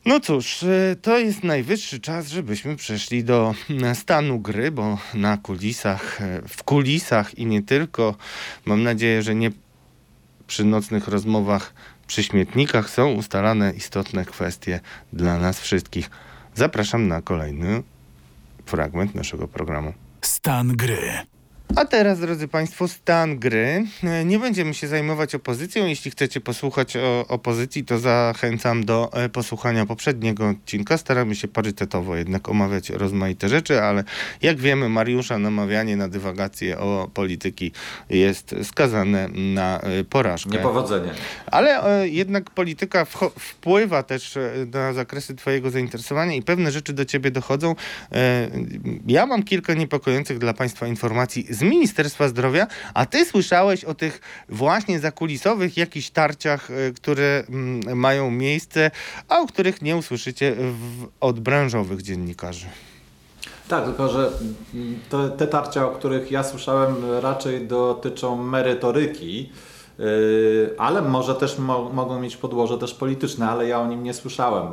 [0.07, 5.37] no cóż, e, to jest najwyższy czas, żebyśmy przeszli do e, stanu gry, bo na
[5.37, 8.15] kulisach, e, w kulisach i nie tylko,
[8.65, 9.51] mam nadzieję, że nie
[10.47, 11.73] przy nocnych rozmowach
[12.07, 14.79] przy śmietnikach są ustalane istotne kwestie
[15.13, 16.09] dla nas wszystkich.
[16.55, 17.83] Zapraszam na kolejny
[18.65, 19.93] fragment naszego programu.
[20.21, 21.36] Stan gry.
[21.75, 23.85] A teraz, drodzy Państwo, stan gry.
[24.03, 25.85] E, nie będziemy się zajmować opozycją.
[25.85, 30.97] Jeśli chcecie posłuchać o opozycji, to zachęcam do e, posłuchania poprzedniego odcinka.
[30.97, 34.03] Staramy się parytetowo jednak omawiać rozmaite rzeczy, ale
[34.41, 37.71] jak wiemy, Mariusza namawianie na dywagację o polityki
[38.09, 40.49] jest skazane na e, porażkę.
[40.49, 41.11] Niepowodzenie.
[41.45, 43.05] Ale jednak polityka
[43.39, 44.37] wpływa też
[44.73, 47.75] na zakresy Twojego zainteresowania i pewne rzeczy do Ciebie dochodzą.
[49.07, 54.21] Ja mam kilka niepokojących dla Państwa informacji z Ministerstwa Zdrowia, a ty słyszałeś o tych
[54.49, 58.91] właśnie zakulisowych jakichś tarciach, e, które mm, mają miejsce,
[59.29, 62.65] a o których nie usłyszycie w, od branżowych dziennikarzy.
[63.67, 64.31] Tak, tylko że
[64.73, 69.49] mm, te, te tarcia, o których ja słyszałem, raczej dotyczą merytoryki.
[69.99, 74.13] Yy, ale może też mo mogą mieć podłoże też polityczne, ale ja o nim nie
[74.13, 74.67] słyszałem.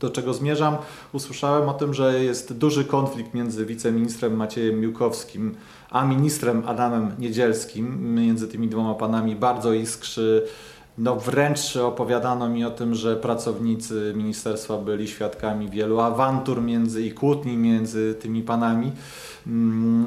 [0.00, 0.76] Do czego zmierzam?
[1.12, 5.54] Usłyszałem o tym, że jest duży konflikt między wiceministrem Maciejem Miłkowskim
[5.90, 8.14] a ministrem Adamem Niedzielskim.
[8.14, 10.46] Między tymi dwoma panami bardzo iskrzy.
[10.98, 17.12] No wręcz opowiadano mi o tym, że pracownicy ministerstwa byli świadkami wielu awantur między i
[17.12, 18.92] kłótni między tymi panami.
[19.46, 20.06] Mm,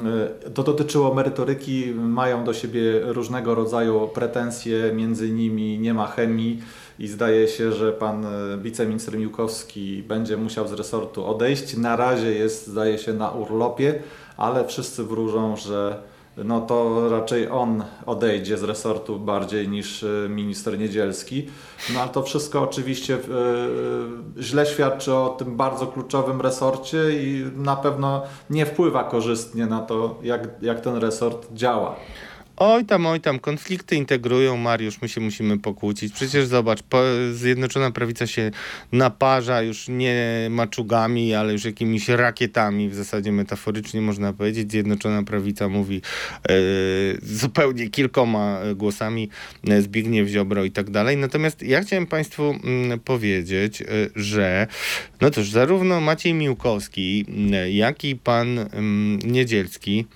[0.54, 6.62] to dotyczyło merytoryki, mają do siebie różnego rodzaju pretensje, między nimi nie ma chemii
[6.98, 11.76] i zdaje się, że pan e, wiceminister Miłkowski będzie musiał z resortu odejść.
[11.76, 14.02] Na razie jest, zdaje się, na urlopie,
[14.36, 16.02] ale wszyscy wróżą, że
[16.44, 21.46] no to raczej on odejdzie z resortu bardziej niż e, minister Niedzielski.
[21.94, 23.18] No ale to wszystko oczywiście
[24.36, 29.80] yy, źle świadczy o tym bardzo kluczowym resorcie i na pewno nie wpływa korzystnie na
[29.80, 31.96] to, jak, jak ten resort działa.
[32.62, 36.12] Oj tam, oj tam, konflikty integrują, Mariusz, my się musimy pokłócić.
[36.14, 37.02] Przecież zobacz, po,
[37.32, 38.50] Zjednoczona Prawica się
[38.92, 44.70] naparza już nie maczugami, ale już jakimiś rakietami, w zasadzie metaforycznie można powiedzieć.
[44.70, 46.02] Zjednoczona Prawica mówi
[46.48, 46.52] e,
[47.22, 49.28] zupełnie kilkoma głosami,
[49.68, 51.16] e, Zbigniew Ziobro i tak dalej.
[51.16, 53.86] Natomiast ja chciałem Państwu mm, powiedzieć, e,
[54.16, 54.66] że
[55.20, 57.26] no cóż, zarówno Maciej Miłkowski,
[57.70, 60.06] jak i pan mm, Niedzielski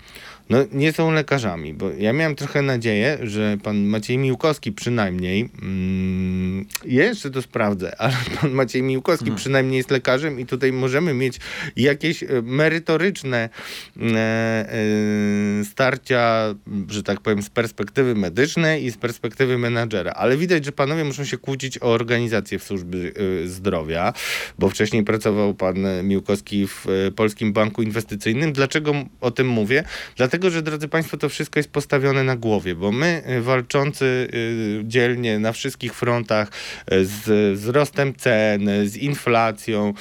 [0.51, 6.67] no, nie są lekarzami, bo ja miałem trochę nadzieję, że pan Maciej Miłkowski przynajmniej, mm,
[6.85, 9.39] jeszcze to sprawdzę, ale pan Maciej Miłkowski hmm.
[9.39, 11.41] przynajmniej jest lekarzem i tutaj możemy mieć
[11.77, 13.49] jakieś e, merytoryczne
[13.97, 16.55] e, e, starcia,
[16.89, 20.13] że tak powiem, z perspektywy medycznej i z perspektywy menadżera.
[20.13, 23.13] Ale widać, że panowie muszą się kłócić o organizację w służby
[23.45, 24.13] e, zdrowia,
[24.59, 28.53] bo wcześniej pracował pan Miłkowski w e, Polskim Banku Inwestycyjnym.
[28.53, 29.85] Dlaczego o tym mówię?
[30.17, 34.05] Dlatego Dlatego, że drodzy Państwo, to wszystko jest postawione na głowie, bo my y, walczący
[34.05, 36.49] y, dzielnie na wszystkich frontach
[36.93, 39.95] y, z wzrostem cen, z inflacją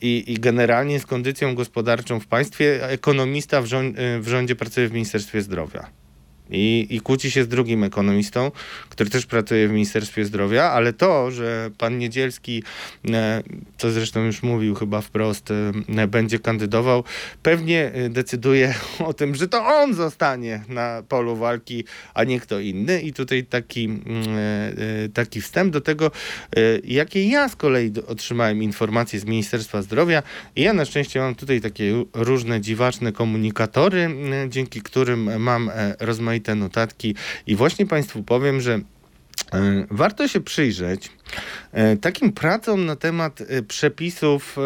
[0.00, 4.92] i, i generalnie z kondycją gospodarczą w państwie, ekonomista w, rząd, w rządzie pracuje w
[4.92, 6.07] Ministerstwie Zdrowia.
[6.50, 8.50] I, I kłóci się z drugim ekonomistą,
[8.88, 12.62] który też pracuje w Ministerstwie Zdrowia, ale to, że pan Niedzielski,
[13.10, 13.42] e,
[13.78, 15.50] co zresztą już mówił chyba wprost,
[15.96, 17.04] e, będzie kandydował,
[17.42, 18.74] pewnie e, decyduje
[19.08, 21.84] o tym, że to on zostanie na polu walki,
[22.14, 23.00] a nie kto inny.
[23.00, 24.04] I tutaj taki, mm,
[25.14, 26.10] taki wstęp do tego,
[26.84, 30.22] jakie ja z kolei otrzymałem informacje z Ministerstwa Zdrowia.
[30.56, 34.10] I ja na szczęście mam tutaj takie różne dziwaczne komunikatory,
[34.48, 35.70] dzięki którym mam
[36.00, 37.14] rozmaite te notatki
[37.46, 38.80] i właśnie Państwu powiem, że
[39.52, 41.10] e, Warto się przyjrzeć
[41.72, 44.56] e, takim pracom na temat e, przepisów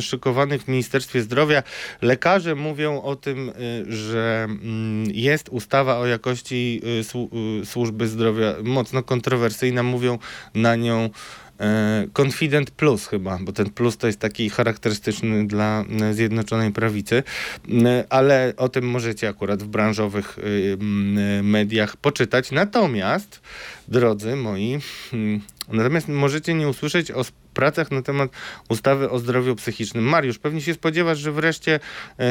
[0.00, 1.62] szykowanych w Ministerstwie Zdrowia.
[2.02, 3.52] Lekarze mówią o tym,
[3.88, 6.82] że mm, jest ustawa o jakości
[7.64, 9.82] służby zdrowia mocno kontrowersyjna.
[9.82, 10.18] Mówią
[10.54, 11.10] na nią
[12.12, 17.22] Confident Plus chyba, bo ten plus to jest taki charakterystyczny dla e, Zjednoczonej Prawicy,
[17.68, 20.38] e, ale o tym możecie akurat w branżowych
[21.42, 22.50] mediach poczytać.
[22.50, 23.40] Natomiast,
[23.88, 24.78] drodzy moi,
[25.10, 28.30] hmm, natomiast możecie nie usłyszeć o pracach na temat
[28.68, 30.04] ustawy o zdrowiu psychicznym.
[30.04, 31.80] Mariusz, pewnie się spodziewasz, że wreszcie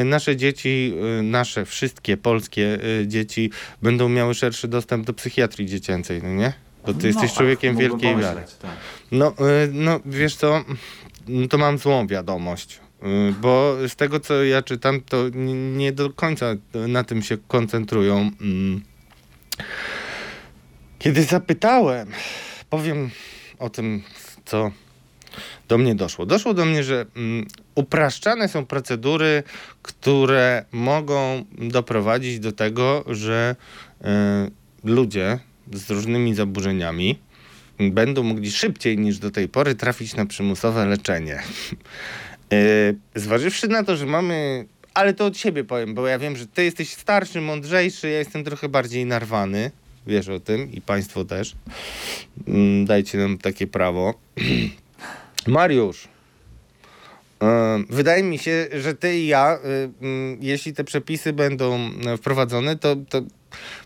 [0.04, 3.50] nasze dzieci, nasze wszystkie polskie dzieci
[3.82, 6.67] będą miały szerszy dostęp do psychiatrii dziecięcej, no nie?
[6.88, 8.42] Bo ty no jesteś tak, człowiekiem wielkiej wiary.
[8.62, 8.70] Tak.
[9.12, 9.30] No,
[9.64, 10.64] y, no, wiesz co,
[11.28, 12.80] no to mam złą wiadomość.
[13.02, 15.24] Y, bo z tego, co ja czytam, to
[15.76, 18.30] nie do końca na tym się koncentrują.
[18.40, 18.80] Mm.
[20.98, 22.08] Kiedy zapytałem,
[22.70, 23.10] powiem
[23.58, 24.02] o tym,
[24.44, 24.70] co
[25.68, 26.26] do mnie doszło.
[26.26, 29.42] Doszło do mnie, że mm, upraszczane są procedury,
[29.82, 33.56] które mogą doprowadzić do tego, że
[34.00, 34.04] y,
[34.84, 35.38] ludzie
[35.72, 37.18] z różnymi zaburzeniami
[37.78, 41.42] będą mogli szybciej niż do tej pory trafić na przymusowe leczenie.
[42.52, 42.58] E,
[43.20, 44.66] zważywszy na to, że mamy
[44.98, 48.44] ale to od siebie powiem, bo ja wiem, że ty jesteś starszy, mądrzejszy, ja jestem
[48.44, 49.70] trochę bardziej narwany.
[50.06, 51.56] Wiesz o tym i państwo też.
[52.48, 54.14] Mm, Dajcie nam takie prawo.
[55.46, 56.08] Mariusz.
[57.42, 62.16] e, Wydaje mi się, że ty i ja, y, mm, jeśli te przepisy będą e,
[62.16, 63.22] wprowadzone, to, to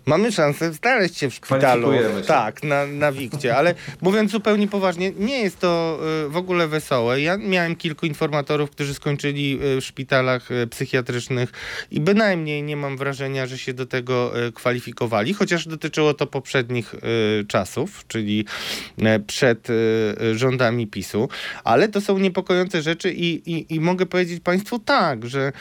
[0.06, 1.92] mamy szansę znaleźć się w szpitalu.
[2.26, 7.20] Tak, na, na Wikcie, ale mówiąc zupełnie poważnie, nie jest to y, w ogóle wesołe.
[7.20, 11.52] Ja miałem kilku informatorów, którzy skończyli y, w szpitalach y, psychiatrycznych
[11.90, 16.94] i bynajmniej nie mam wrażenia, że się do tego kwalifikowali, chociaż dotyczyło to poprzednich
[17.48, 18.44] czasów, czyli
[19.26, 19.68] przed
[20.32, 21.28] rządami PiSu,
[21.64, 25.52] ale to są niepokojące rzeczy i, i, i mogę powiedzieć Państwu tak, że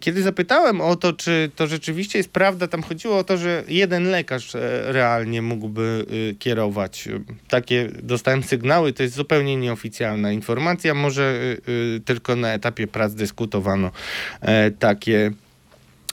[0.00, 4.10] kiedy zapytałem o to, czy to rzeczywiście jest prawda, tam chodziło o to, że jeden
[4.10, 7.08] lekarz e, realnie mógłby y, kierować.
[7.48, 11.34] Takie dostałem sygnały, to jest zupełnie nieoficjalna informacja, może
[11.68, 13.90] y, y, tylko na etapie prac dyskutowano
[14.40, 15.30] e, takie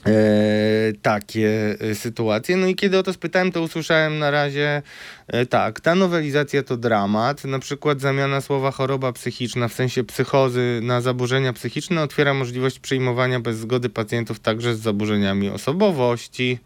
[0.06, 2.56] e, takie e, sytuacje.
[2.56, 4.82] No i kiedy o to spytałem, to usłyszałem na razie
[5.26, 7.44] e, tak, ta nowelizacja to dramat.
[7.44, 13.40] Na przykład zamiana słowa choroba psychiczna w sensie psychozy na zaburzenia psychiczne otwiera możliwość przyjmowania
[13.40, 16.58] bez zgody pacjentów także z zaburzeniami osobowości.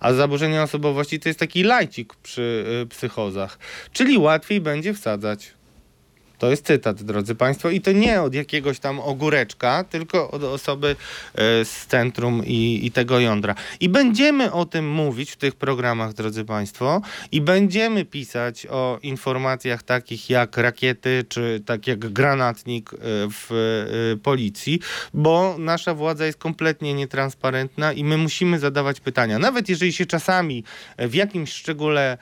[0.00, 3.58] A zaburzenia osobowości to jest taki lajcik przy y, psychozach.
[3.92, 5.53] Czyli łatwiej będzie wsadzać.
[6.38, 10.96] To jest cytat, drodzy Państwo, i to nie od jakiegoś tam ogóreczka, tylko od osoby
[11.34, 13.54] e, z centrum i, i tego jądra.
[13.80, 17.00] I będziemy o tym mówić w tych programach, drodzy Państwo,
[17.32, 22.96] i będziemy pisać o informacjach takich jak rakiety, czy tak jak granatnik e,
[23.30, 24.80] w e, policji,
[25.14, 29.38] bo nasza władza jest kompletnie nietransparentna i my musimy zadawać pytania.
[29.38, 30.64] Nawet jeżeli się czasami
[30.98, 32.18] w jakimś szczególe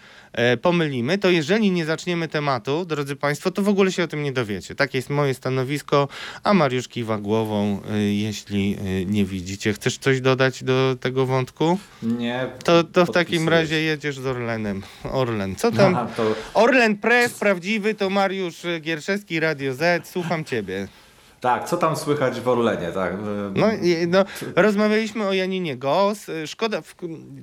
[0.63, 4.33] pomylimy, to jeżeli nie zaczniemy tematu, drodzy Państwo, to w ogóle się o tym nie
[4.33, 4.75] dowiecie.
[4.75, 6.09] Takie jest moje stanowisko,
[6.43, 9.73] a Mariusz kiwa głową, e, jeśli e, nie widzicie.
[9.73, 11.79] Chcesz coś dodać do tego wątku?
[12.03, 12.47] Nie.
[12.65, 14.83] To, to w takim razie jedziesz z Orlenem.
[15.05, 15.95] Orlen, co tam?
[15.95, 20.09] Aha, to Orlen Press prawdziwy to Mariusz Gierszewski, Radio Z.
[20.09, 20.89] Słucham ciebie.
[21.43, 23.17] Tak, co tam słychać w Orlenie, tak?
[23.55, 23.67] No,
[24.09, 24.25] no,
[24.57, 26.27] rozmawialiśmy o Janinie Gos.
[26.47, 26.83] Szkoda,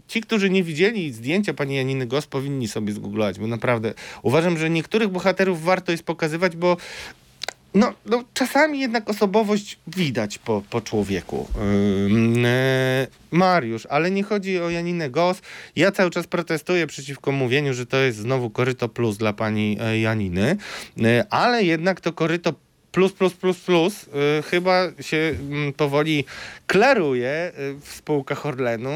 [0.08, 4.70] ci, którzy nie widzieli zdjęcia pani Janiny Gos, powinni sobie zgooglować, bo naprawdę uważam, że
[4.70, 6.78] niektórych bohaterów warto jest pokazywać, bo
[7.74, 11.48] no, no, czasami jednak osobowość widać po, po człowieku.
[12.46, 15.42] E, Mariusz, ale nie chodzi o Janinę Gos.
[15.76, 20.00] Ja cały czas protestuję przeciwko mówieniu, że to jest znowu koryto plus dla pani e,
[20.00, 20.58] Janiny,
[21.04, 22.54] E, ale jednak to koryto
[22.92, 26.26] plus, plus, plus, plus y, chyba się mm, powoli
[26.68, 28.90] klaruje y, w spółkach Orlenu.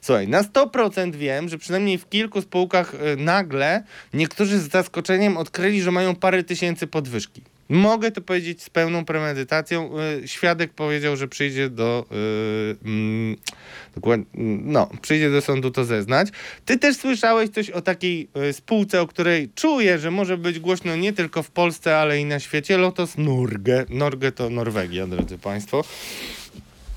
[0.00, 3.82] Słuchaj, na 100% wiem, że przynajmniej w kilku spółkach y, nagle
[4.14, 7.42] niektórzy z zaskoczeniem odkryli, że mają parę tysięcy podwyżki.
[7.70, 9.90] Mogę to powiedzieć z pełną premedytacją.
[10.22, 12.06] Y, Świadek powiedział, że przyjdzie do.
[12.12, 13.36] y, mm,
[13.94, 14.26] dokładnie,
[14.64, 16.28] no, przyjdzie do sądu to zeznać.
[16.64, 20.96] Ty też słyszałeś coś o takiej y, spółce, o której czuję, że może być głośno
[20.96, 22.78] nie tylko w Polsce, ale i na świecie.
[22.78, 23.84] Lotos Norge.
[23.88, 25.84] Norge to Norwegia, drodzy Państwo.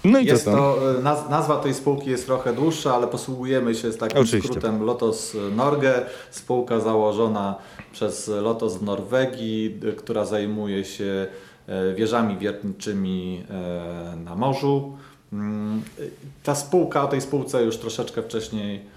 [0.03, 0.59] No i Jest co tam?
[0.59, 4.47] to, e, naz, nazwa tej spółki jest trochę dłuższa, ale posługujemy się z takim Oczywiście.
[4.49, 6.05] skrótem Lotos Norge.
[6.31, 7.55] Spółka założona
[7.91, 11.27] przez Lotos w Norwegii, która zajmuje się
[11.67, 14.97] e, wieżami wiertniczymi e, na morzu.
[15.33, 15.81] Mm,
[16.43, 18.93] Ta spółka, o tej spółce już troszeczkę wcześniej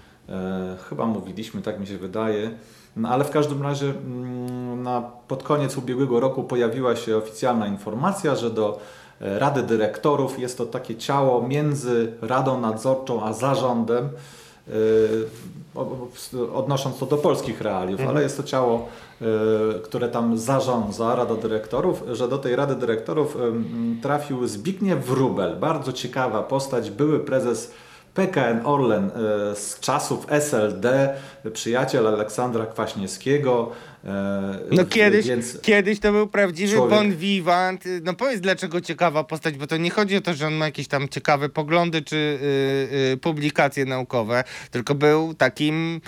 [0.89, 2.51] chyba mówiliśmy, tak mi się wydaje.
[2.95, 8.35] No, ale w każdym razie mm, na, pod koniec ubiegłego roku pojawiła się oficjalna informacja,
[8.35, 8.79] że do
[9.19, 10.39] Rady Dyrektorów.
[10.39, 14.09] Jest to takie ciało między Radą Nadzorczą a zarządem,
[14.67, 14.71] e,
[16.53, 18.87] odnosząc to do polskich realiów, ale jest to ciało,
[19.21, 19.25] e,
[19.79, 25.93] które tam zarządza, Rada Dyrektorów, że do tej Rady Dyrektorów em, trafił Zbigniew Wróbel, bardzo
[25.93, 27.71] ciekawa postać, były prezes
[28.13, 29.09] PKN Orlen e,
[29.55, 31.15] z czasów SLD,
[31.53, 33.71] przyjaciel Aleksandra Kwaśniewskiego.
[34.07, 36.97] E, No kiedyś, Więc kiedyś to był prawdziwy Człowiek.
[36.99, 37.83] bon vivant.
[38.03, 40.87] No powiedz dlaczego ciekawa postać, bo to nie chodzi o to, że on ma jakieś
[40.87, 46.01] tam ciekawe poglądy czy y, y, publikacje naukowe, tylko był takim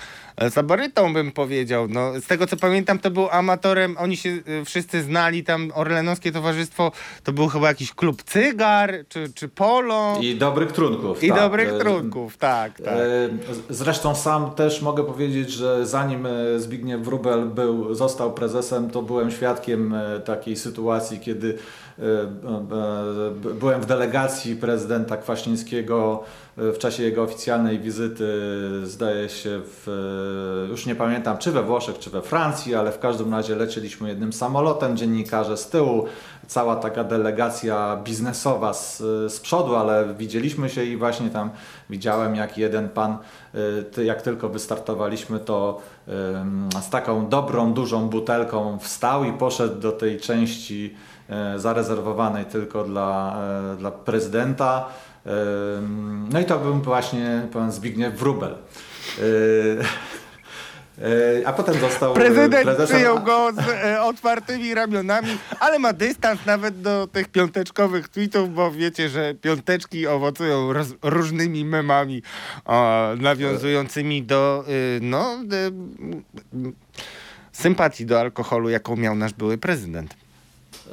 [0.49, 1.87] saborytą bym powiedział.
[1.89, 6.31] No, z tego co pamiętam to był amatorem, oni się y, wszyscy znali, tam Orlenowskie
[6.31, 6.91] Towarzystwo
[7.23, 11.19] to był chyba jakiś klub cygar czy, czy polo i, I dobrych trunków.
[11.19, 11.39] tak.
[11.39, 12.87] dobrych E, trunków, tak, tak.
[12.87, 13.29] E,
[13.69, 16.27] Zresztą sam też mogę powiedzieć, że zanim
[16.57, 19.93] Zbigniew Wróbel był był, został prezesem, to byłem świadkiem
[20.25, 21.57] takiej sytuacji, kiedy
[23.59, 26.23] byłem w delegacji prezydenta Kwaśniewskiego
[26.57, 28.41] w czasie jego oficjalnej wizyty,
[28.83, 29.87] zdaje się, w,
[30.69, 34.33] już nie pamiętam, czy we Włoszech, czy we Francji, ale w każdym razie lecieliśmy jednym
[34.33, 36.05] samolotem, dziennikarze z tyłu,
[36.47, 38.97] cała taka delegacja biznesowa z,
[39.33, 41.49] z przodu, ale widzieliśmy się i właśnie tam
[41.89, 43.17] widziałem, jak jeden pan,
[44.03, 45.81] jak tylko wystartowaliśmy, to
[46.81, 50.95] z taką dobrą, dużą butelką wstał i poszedł do tej części
[51.57, 53.37] zarezerwowanej tylko dla,
[53.73, 54.89] y, dla prezydenta
[56.29, 58.55] no i to był właśnie pan Zbigniew Wrubel.
[61.01, 62.97] E, a potem został Prezydent prezesem.
[62.97, 68.71] przyjął go z e, otwartymi ramionami, ale ma dystans nawet do tych piąteczkowych tweetów, bo
[68.71, 72.21] wiecie, że piąteczki owocują roz, różnymi memami
[72.65, 76.71] o, nawiązującymi do y, no, y,
[77.51, 80.18] sympatii do alkoholu, jaką miał nasz były prezydent.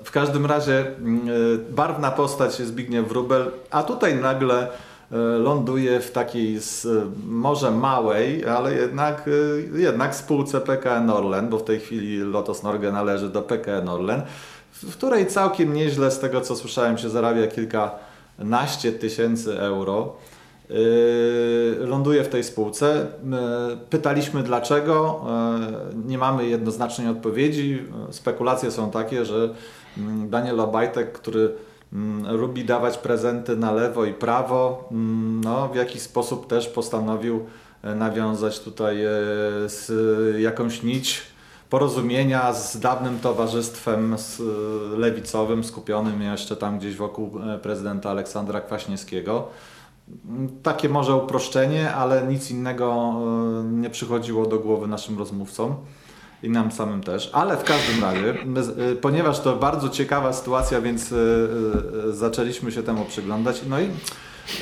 [0.05, 1.33] W każdym razie mm, e,
[1.71, 6.59] barwna postać Zbigniew Wróbel, a tutaj nagle e, ląduje w takiej
[7.27, 9.29] może małej, ale jednak,
[9.75, 14.23] e, jednak spółce PKN Orlen, bo w tej chwili Lotos Norge należy do PKN Orlen,
[14.73, 20.17] w której całkiem nieźle z tego co słyszałem się zarabia kilkanaście tysięcy euro.
[21.79, 23.07] Ląduje w tej spółce.
[23.91, 25.25] Pytaliśmy dlaczego.
[26.07, 27.83] Nie mamy jednoznacznej odpowiedzi.
[28.11, 29.49] Spekulacje są takie, że
[30.27, 31.55] Daniel Obajtek, który
[31.93, 37.47] mm, lubi dawać prezenty na lewo i prawo, mm, no, w jakiś sposób też postanowił
[37.83, 39.09] e, nawiązać tutaj e,
[39.67, 39.91] z
[40.41, 41.23] jakąś nić
[41.71, 44.17] porozumienia z dawnym towarzystwem e,
[44.97, 47.31] lewicowym, skupionym jeszcze tam gdzieś wokół
[47.63, 49.49] prezydenta Aleksandra Kwaśniewskiego.
[50.63, 53.15] Takie może uproszczenie, ale nic innego
[53.65, 55.77] nie przychodziło do głowy naszym rozmówcom
[56.43, 60.81] i nam samym też, ale w każdym razie, my, y, ponieważ to bardzo ciekawa sytuacja,
[60.81, 61.17] więc y,
[62.09, 63.63] y, zaczęliśmy się temu przyglądać.
[63.69, 63.89] No i,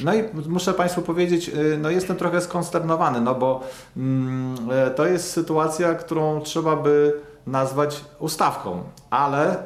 [0.04, 4.56] no i muszę Państwu powiedzieć, no jestem trochę skonsternowany, no bo mm,
[4.96, 9.56] to jest sytuacja, którą trzeba by nazwać ustawką, ale...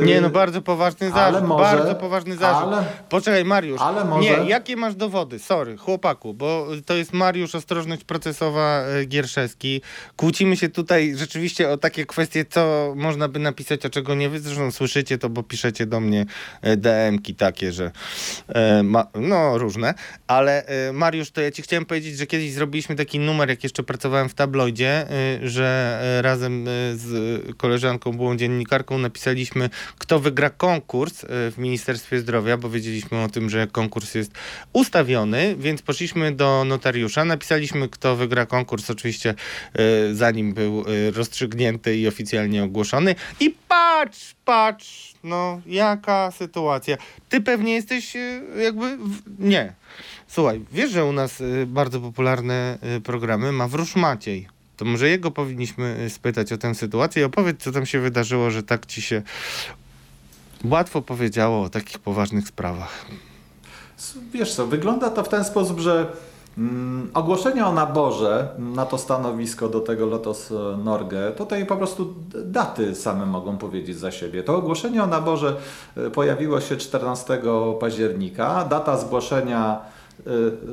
[0.00, 2.72] Yy, nie, no bardzo poważny zarzut, może, bardzo poważny zarzut.
[2.72, 5.38] Ale, Poczekaj, Mariusz, ale może, nie, jakie masz dowody?
[5.38, 9.80] Sorry, chłopaku, bo to jest Mariusz Ostrożność Procesowa e, Gierszewski.
[10.16, 14.40] Kłócimy się tutaj rzeczywiście o takie kwestie, co można by napisać, a czego nie wy.
[14.40, 16.26] Zresztą słyszycie to, bo piszecie do mnie
[16.62, 17.90] e, DM-ki takie, że
[18.48, 19.94] e, ma, no różne,
[20.26, 23.82] ale e, Mariusz, to ja ci chciałem powiedzieć, że kiedyś zrobiliśmy taki numer, jak jeszcze
[23.82, 26.64] pracowałem w tabloidzie, e, że razem
[26.94, 27.23] z
[27.56, 33.50] koleżanką, byłą dziennikarką, napisaliśmy, kto wygra konkurs e, w Ministerstwie Zdrowia, bo wiedzieliśmy o tym,
[33.50, 34.32] że konkurs jest
[34.72, 39.34] ustawiony, więc poszliśmy do notariusza, napisaliśmy, kto wygra konkurs, oczywiście
[39.74, 43.14] e, zanim był rozstrzygnięty i oficjalnie ogłoszony.
[43.40, 46.96] I patrz, patrz, no jaka sytuacja.
[47.28, 48.16] Ty pewnie jesteś
[48.62, 48.96] jakby.
[48.96, 49.22] W...
[49.38, 49.72] Nie.
[50.28, 54.53] Słuchaj, wiesz, że u nas bardzo popularne programy ma Wróż Maciej.
[54.76, 58.50] To może jego powinniśmy y, spytać o tę sytuację i opowiedz, co tam się wydarzyło,
[58.50, 59.22] że tak ci się
[60.64, 63.06] łatwo powiedziało o takich poważnych sprawach.
[64.32, 66.06] Wiesz co, wygląda to w ten sposób, że
[66.58, 72.14] mm, ogłoszenie o naborze na to stanowisko do tego Lotos e, Norge, tutaj po prostu
[72.44, 74.42] daty same mogą powiedzieć za siebie.
[74.42, 75.56] To ogłoszenie o naborze
[75.96, 77.40] e, pojawiło się 14
[77.80, 78.64] października.
[78.64, 79.93] Data zgłoszenia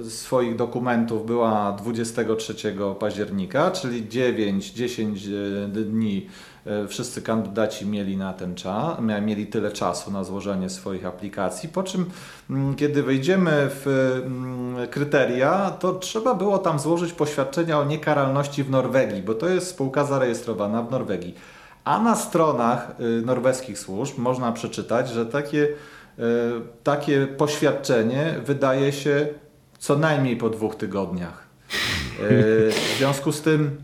[0.09, 2.53] swoich dokumentów była 23
[2.99, 6.27] października, czyli 9-10 y, dni
[6.67, 11.83] y, wszyscy kandydaci mieli na ten czas, mieli tyle czasu na złożenie swoich aplikacji, po
[11.83, 12.05] czym
[12.49, 13.87] mm, kiedy wejdziemy w
[14.25, 19.67] mm, kryteria, to trzeba było tam złożyć poświadczenia o niekaralności w Norwegii, bo to jest
[19.67, 21.35] spółka zarejestrowana w Norwegii.
[21.83, 25.67] A na stronach norweskich służb można przeczytać, że takie
[26.83, 29.27] takie poświadczenie wydaje się
[29.79, 31.47] co najmniej po dwóch tygodniach.
[32.19, 32.23] E,
[32.71, 33.77] w związku z tym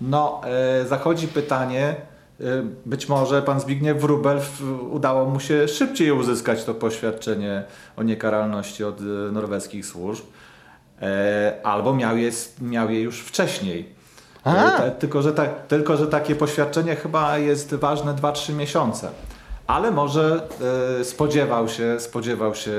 [0.00, 1.96] no, e, zachodzi pytanie,
[2.86, 4.40] być może pan Zbigniew Wróbel
[4.90, 7.64] udało mu się szybciej uzyskać to poświadczenie
[7.96, 9.00] o niekaralności od
[9.32, 10.24] norweskich służb,
[11.62, 13.94] albo miał je, miał je już wcześniej.
[14.98, 19.10] tylko, że ta, tylko, że takie poświadczenie chyba jest ważne 2-3 miesiące
[19.68, 20.48] ale może
[21.00, 22.70] y, spodziewał się, spodziewał się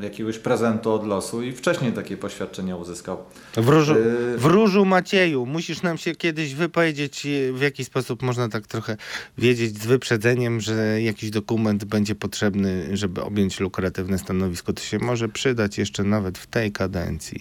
[0.00, 3.18] y, jakiegoś prezentu od losu i wcześniej takie poświadczenie uzyskał.
[3.56, 8.96] Wróżu, y, wróżu Macieju, musisz nam się kiedyś wypowiedzieć, w jaki sposób można tak trochę
[9.38, 14.72] wiedzieć z wyprzedzeniem, że jakiś dokument będzie potrzebny, żeby objąć lukratywne stanowisko.
[14.72, 17.40] To się może przydać jeszcze nawet w tej kadencji.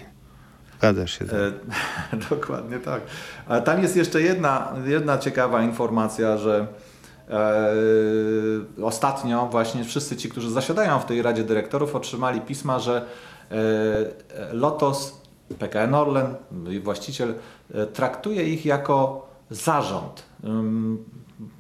[0.82, 1.26] Zgadzasz się.
[1.26, 3.01] E, dokładnie tak.
[3.47, 6.81] Ale tam jest jeszcze jedna, jedna ciekawa informacja, że e,
[8.84, 13.06] ostatnio właśnie wszyscy ci, którzy zasiadają w tej Radzie Dyrektorów otrzymali pisma, że
[13.52, 15.22] e, Lotos,
[15.60, 16.36] PKN Orlen,
[16.84, 17.34] właściciel,
[17.74, 20.24] e, traktuje ich jako zarząd.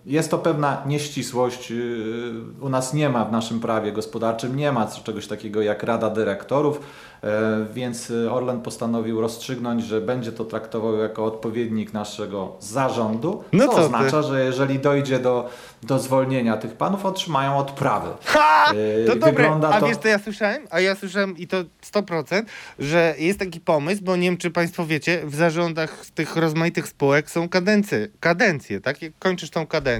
[0.05, 1.71] Jest to pewna nieścisłość.
[1.71, 2.31] Y,
[2.61, 6.79] u nas nie ma w naszym prawie gospodarczym, nie ma czegoś takiego jak Rada Dyrektorów,
[7.23, 13.77] e, więc Orlen postanowił rozstrzygnąć, że będzie to traktował jako odpowiednik naszego zarządu, no co
[13.77, 14.27] oznacza, ty?
[14.27, 15.49] że jeżeli dojdzie do,
[15.83, 18.09] do zwolnienia tych panów, otrzymają odprawy.
[18.25, 18.73] Ha!
[19.03, 19.87] E, to dobre, a to...
[19.87, 20.67] wiesz co ja słyszałem?
[20.69, 21.57] A ja słyszałem i to
[21.93, 22.43] 100%,
[22.79, 27.31] że jest taki pomysł, bo nie wiem czy Państwo wiecie, w zarządach tych rozmaitych spółek
[27.31, 29.01] są kadencje, kadencje tak?
[29.01, 29.90] Jak kończysz tą kadencję,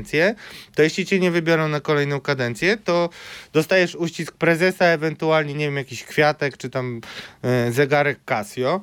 [0.76, 3.10] to jeśli cię nie wybiorą na kolejną kadencję, to
[3.54, 7.02] dostajesz uścisk prezesa, ewentualnie, nie wiem, jakiś kwiatek, czy tam
[7.44, 8.82] e, zegarek Casio.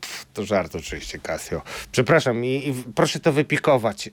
[0.00, 1.62] Pff, to żart oczywiście Casio.
[1.92, 4.12] Przepraszam i, i proszę to wypikować, e,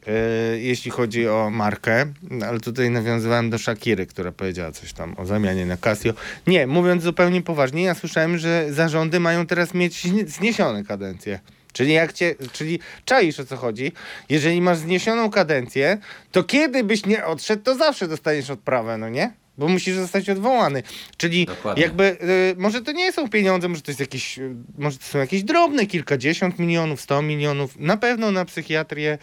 [0.57, 2.05] jeśli chodzi o markę,
[2.47, 6.13] ale tutaj nawiązywałem do Shakiry, która powiedziała coś tam o zamianie na Casio.
[6.47, 11.39] Nie, mówiąc zupełnie poważnie, ja słyszałem, że zarządy mają teraz mieć zniesione kadencje.
[11.73, 13.91] Czyli jak cię, czyli czaisz o co chodzi.
[14.29, 15.97] Jeżeli masz zniesioną kadencję,
[16.31, 19.40] to kiedy byś nie odszedł, to zawsze dostaniesz odprawę, no nie?
[19.57, 20.83] Bo musisz zostać odwołany.
[21.17, 21.83] Czyli Dokładnie.
[21.83, 25.19] jakby, y, może to nie są pieniądze, może to jest jakieś, y, może to są
[25.19, 27.79] jakieś drobne, kilkadziesiąt milionów, sto milionów.
[27.79, 29.17] Na pewno na psychiatrię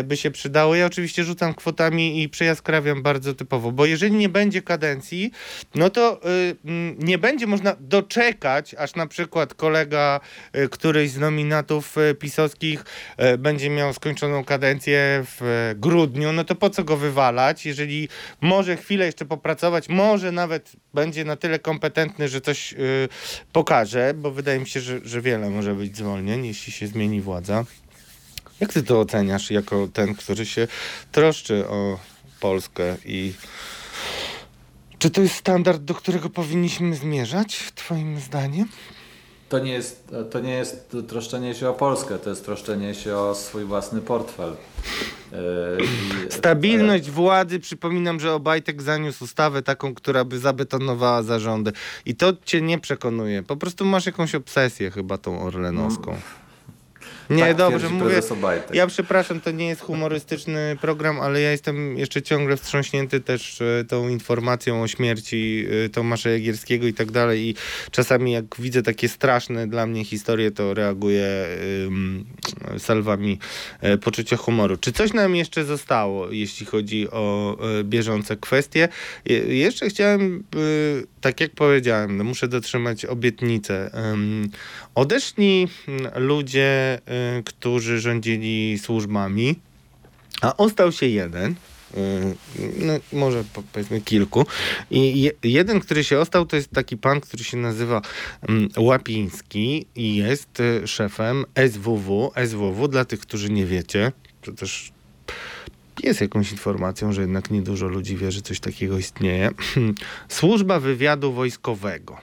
[0.00, 0.74] y, by się przydało.
[0.74, 5.30] Ja oczywiście rzucam kwotami i przejaskrawiam bardzo typowo, bo jeżeli nie będzie kadencji,
[5.74, 6.20] no to
[6.50, 10.20] y, mm, nie będzie można doczekać, aż na przykład kolega
[10.56, 12.84] y, któryś z nominatów y, pisowskich
[13.38, 18.08] będzie miał skończoną kadencję w grudniu, no to po co go wywalać, jeżeli
[18.40, 23.08] może chwilę jeszcze popracować może nawet będzie na tyle kompetentny, że coś yy,
[23.52, 27.64] pokaże, bo wydaje mi się, że, że wiele może być zwolnień, jeśli się zmieni władza.
[28.60, 30.68] Jak ty to oceniasz jako ten, który się
[31.12, 31.98] troszczy o
[32.40, 33.32] Polskę i
[34.98, 38.68] czy to jest standard, do którego powinniśmy zmierzać, twoim zdaniem?
[39.52, 43.34] To nie, jest, to nie jest troszczenie się o Polskę, to jest troszczenie się o
[43.34, 44.52] swój własny portfel.
[45.32, 51.72] Yy, Stabilność władzy, przypominam, że Obajtek zaniósł ustawę taką, która by zabetonowała zarządy.
[52.06, 53.42] I to cię nie przekonuje.
[53.42, 56.16] Po prostu masz jakąś obsesję chyba tą orlenowską.
[57.32, 58.20] Nie, tak dobrze, mówię.
[58.72, 63.84] Ja przepraszam, to nie jest humorystyczny program, ale ja jestem jeszcze ciągle wstrząśnięty też e,
[63.84, 67.40] tą informacją o śmierci e, Tomasza Jagierskiego i tak dalej.
[67.40, 67.54] I
[67.90, 71.46] czasami jak widzę takie straszne dla mnie historie, to reaguję
[71.84, 72.24] um,
[72.78, 73.38] salwami
[73.80, 74.76] e, poczucia humoru.
[74.76, 78.88] Czy coś nam jeszcze zostało, jeśli chodzi o bieżące kwestie?
[79.46, 80.44] jeszcze chciałem,
[81.22, 83.90] tak jak powiedziałem, muszę dotrzymać obietnicę.
[84.94, 85.68] Odeszli
[86.16, 86.92] ludzie
[87.38, 89.58] Y, którzy rządzili służbami,
[90.40, 91.54] a ostał się jeden,
[91.96, 92.34] y,
[92.78, 94.46] no, może powiedzmy kilku.
[94.90, 98.02] I jeden, który się ostał, to jest taki pan, który się nazywa
[98.48, 102.32] mm, Łapiński i jest y, szefem SWW.
[102.46, 104.12] SWW, dla tych, którzy nie wiecie,
[104.42, 104.92] to też
[106.02, 109.50] jest jakąś informacją, że jednak niedużo ludzi wie, że coś takiego istnieje.
[110.28, 112.18] Służba wywiadu wojskowego.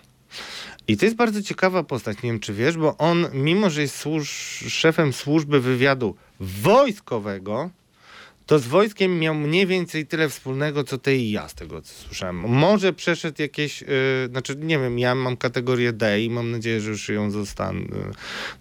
[0.87, 3.95] I to jest bardzo ciekawa postać, nie wiem czy wiesz, bo on, mimo że jest
[3.95, 4.29] służ
[4.67, 7.69] szefem służby wywiadu wojskowego,
[8.49, 11.93] to z wojskiem miał mniej więcej tyle wspólnego, co ty i ja, z tego co
[11.93, 12.35] słyszałem.
[12.35, 13.87] Może przeszedł jakieś, yy,
[14.29, 17.81] znaczy nie wiem, ja mam kategorię D i mam nadzieję, że już ją zostanę.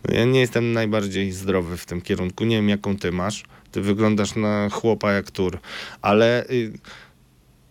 [0.08, 3.44] Yy, ja nie jestem najbardziej zdrowy w tym kierunku, nie wiem jaką ty masz.
[3.72, 5.58] Ty wyglądasz na chłopa jak tur,
[6.02, 6.72] ale yy,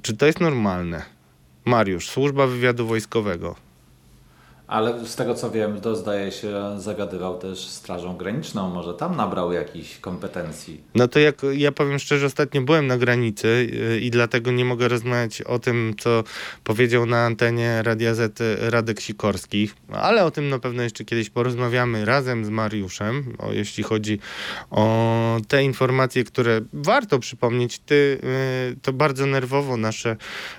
[0.01, 1.05] czy to jest normalne?
[1.65, 3.66] Mariusz, służba wywiadu wojskowego
[4.67, 8.69] ale z tego co wiem, to zdaje się zagadywał też Strażą Graniczną.
[8.69, 10.81] Może tam nabrał jakichś kompetencji.
[10.95, 14.87] No to jak ja powiem szczerze, ostatnio byłem na granicy y, i dlatego nie mogę
[14.87, 16.23] rozmawiać o tym, co
[16.63, 22.05] powiedział na antenie Radia Z Radek Sikorski, ale o tym na pewno jeszcze kiedyś porozmawiamy
[22.05, 24.19] razem z Mariuszem, o, jeśli chodzi
[24.71, 27.79] o te informacje, które warto przypomnieć.
[27.79, 28.19] Ty,
[28.73, 30.15] y, to bardzo nerwowo nasze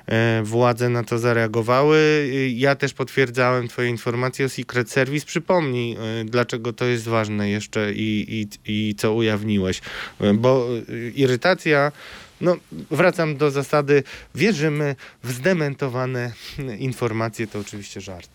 [0.09, 2.28] y, władze na to zareagowały.
[2.54, 5.26] Ja też potwierdzałem twoje informacje o Secret Service.
[5.26, 9.80] Przypomnij, y, dlaczego to jest ważne jeszcze i, i, i co ujawniłeś.
[10.20, 11.92] Y, bo y, irytacja
[12.40, 12.57] no,
[12.90, 14.03] wracam do zasady,
[14.34, 16.32] wierzymy w zdementowane
[16.78, 18.30] informacje, to oczywiście żart.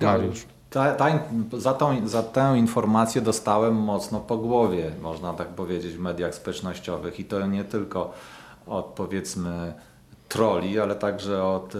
[0.00, 0.42] Mariusz.
[0.70, 1.18] Ta, ta,
[1.52, 7.20] za, tą, za tę informację dostałem mocno po głowie, można tak powiedzieć, w mediach społecznościowych
[7.20, 8.12] i to nie tylko
[8.66, 9.74] od powiedzmy
[10.28, 11.74] troli, ale także od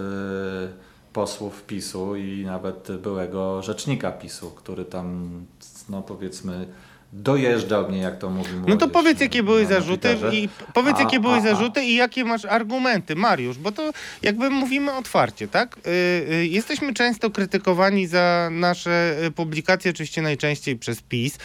[1.15, 5.45] posłów PiSu i nawet byłego rzecznika PiSu, który tam,
[5.89, 6.67] no powiedzmy,
[7.13, 10.99] dojeżdżał mnie, jak to mówi młodzież, No to powiedz, jakie były zarzuty i powiedz, a,
[10.99, 13.91] jakie były a, zarzuty i jakie masz argumenty, Mariusz, bo to
[14.21, 15.77] jakby mówimy otwarcie, tak?
[15.77, 15.89] Y,
[16.33, 21.37] y, jesteśmy często krytykowani za nasze y, publikacje, oczywiście najczęściej przez PiS.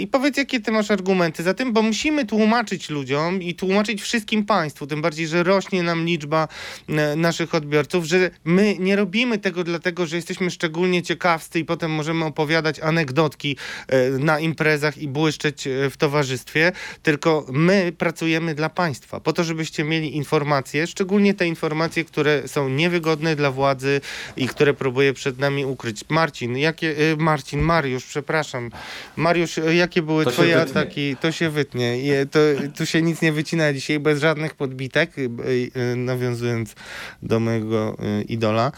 [0.00, 4.44] I powiedz, jakie ty masz argumenty za tym, bo musimy tłumaczyć ludziom i tłumaczyć wszystkim
[4.44, 6.48] państwu, tym bardziej, że rośnie nam liczba
[7.16, 12.24] naszych odbiorców, że my nie robimy tego dlatego, że jesteśmy szczególnie ciekawscy i potem możemy
[12.24, 13.56] opowiadać anegdotki
[14.18, 16.72] na imprezach i błyszczeć e, w towarzystwie,
[17.02, 22.68] tylko my pracujemy dla państwa, po to, żebyście mieli informacje, szczególnie te informacje, które są
[22.68, 24.00] niewygodne dla władzy
[24.36, 26.04] i które próbuje przed nami ukryć.
[26.08, 28.70] Marcin, jakie, e, Marcin, Mariusz, przepraszam.
[29.16, 31.16] Mariusz, e, jakie były to twoje ataki?
[31.16, 31.98] To się wytnie.
[32.30, 32.38] To,
[32.76, 35.10] tu się nic nie wycina dzisiaj, bez żadnych podbitek,
[35.96, 36.74] nawiązując
[37.22, 37.96] do mojego
[38.28, 38.72] idola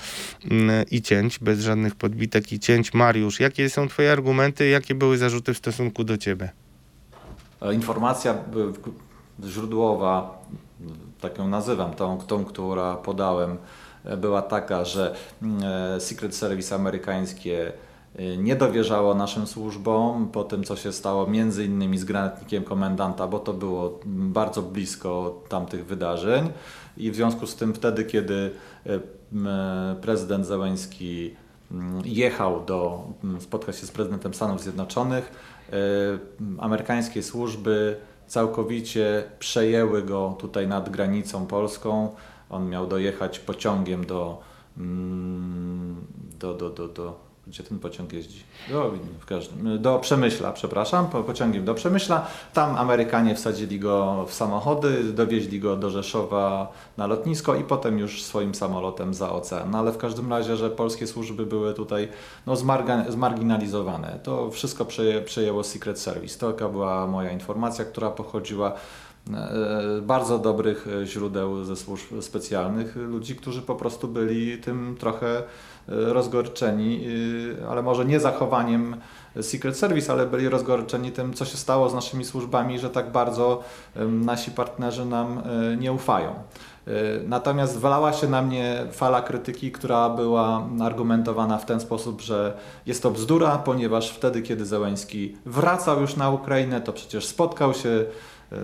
[0.91, 2.95] i cięć, bez żadnych podbitek i cięć.
[2.95, 6.51] Mariusz, jakie są twoje argumenty, jakie były zarzuty w stosunku do ciebie?
[7.63, 8.35] E, informacja
[9.45, 10.43] źródłowa,
[11.21, 13.57] tak ją nazywam, tą, tą która podałem,
[14.05, 15.63] e, była taka, że mm,
[15.97, 17.73] e, Secret Service amerykańskie
[18.39, 23.39] nie dowierzało naszym służbom po tym, co się stało między innymi z granatnikiem komendanta, bo
[23.39, 26.51] to było bardzo blisko tamtych wydarzeń
[26.97, 28.51] i w związku z tym wtedy, kiedy
[30.01, 31.35] prezydent Zełenski
[32.05, 33.05] jechał do
[33.41, 35.33] spotkać się z prezydentem Stanów Zjednoczonych,
[36.59, 37.97] amerykańskie służby
[38.27, 42.15] całkowicie przejęły go tutaj nad granicą polską.
[42.51, 44.41] On miał dojechać pociągiem do,
[44.77, 46.07] mm,
[46.39, 48.43] do, do, do, do gdzie ten pociąg jeździ?
[48.69, 52.27] Do, w każdym, do Przemyśla, przepraszam, pociągiem do Przemyśla.
[52.55, 58.23] Tam Amerykanie wsadzili go w samochody, dowieźli go do Rzeszowa na lotnisko i potem już
[58.23, 59.71] swoim samolotem za ocean.
[59.71, 62.09] No ale w każdym razie, że polskie służby były tutaj
[62.47, 62.57] no,
[63.09, 64.21] zmarginalizowane.
[64.23, 66.39] To wszystko przeję, przejęło Secret Service.
[66.39, 68.73] To taka była moja informacja, która pochodziła
[69.35, 69.51] e,
[70.03, 77.07] bardzo dobrych źródeł ze służb specjalnych, ludzi, którzy po prostu byli tym trochę E, rozgorczeni,
[77.61, 78.97] e, ale może nie zachowaniem
[79.41, 83.63] Secret Service, ale byli rozgorczeni tym, co się stało z naszymi służbami, że tak bardzo
[84.09, 86.35] nasi partnerzy nam e, nie ufają.
[87.27, 92.57] Natomiast wlała się na mnie fala krytyki, która była argumentowana w ten sposób, że
[92.87, 97.89] jest to bzdura, ponieważ wtedy, kiedy Zełęński wracał już na Ukrainę, to przecież spotkał się
[97.91, 98.05] E,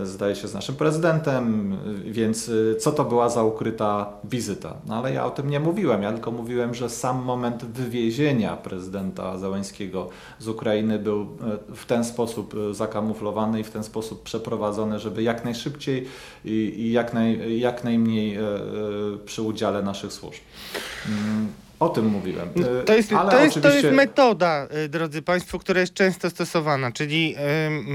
[0.02, 4.74] zdaje się, z naszym prezydentem, więc e, co to była za ukryta wizyta?
[4.86, 9.38] No ale ja o tym nie mówiłem, ja tylko mówiłem, że sam moment wywiezienia prezydenta
[9.38, 10.08] Załęskiego
[10.38, 15.44] z Ukrainy był e, w ten sposób zakamuflowany i w ten sposób przeprowadzony, żeby jak
[15.44, 16.06] najszybciej
[16.44, 18.38] i, jak, naj, jak najmniej
[19.24, 20.40] przy udziale naszych służb.
[21.80, 22.48] O tym mówiłem.
[22.56, 23.60] No, to jest, to, jest, oczywiście...
[23.60, 27.34] to jest metoda, y, drodzy Państwo, która jest często stosowana, czyli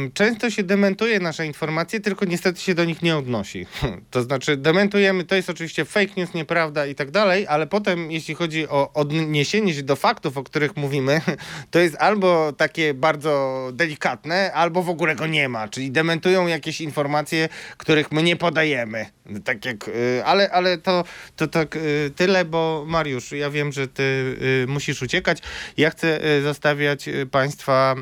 [0.08, 3.66] y, często się dementuje nasze informacje, tylko niestety się do nich nie odnosi.
[4.12, 8.36] To znaczy dementujemy, to jest oczywiście fake news, nieprawda i tak dalej, ale potem jeśli
[8.36, 11.22] chodzi o odniesienie się do faktów, o których mówimy,
[11.72, 16.82] to jest albo takie bardzo delikatne, albo w ogóle go nie ma, czyli dementują jakieś
[16.82, 19.06] informacje, których my nie podajemy.
[19.44, 21.04] Tak jak, y, ale, ale to,
[21.36, 25.38] to tak y, tyle, bo Mariusz, ja wiem, że ty y, musisz uciekać.
[25.78, 27.96] Ja chcę zostawiać Państwa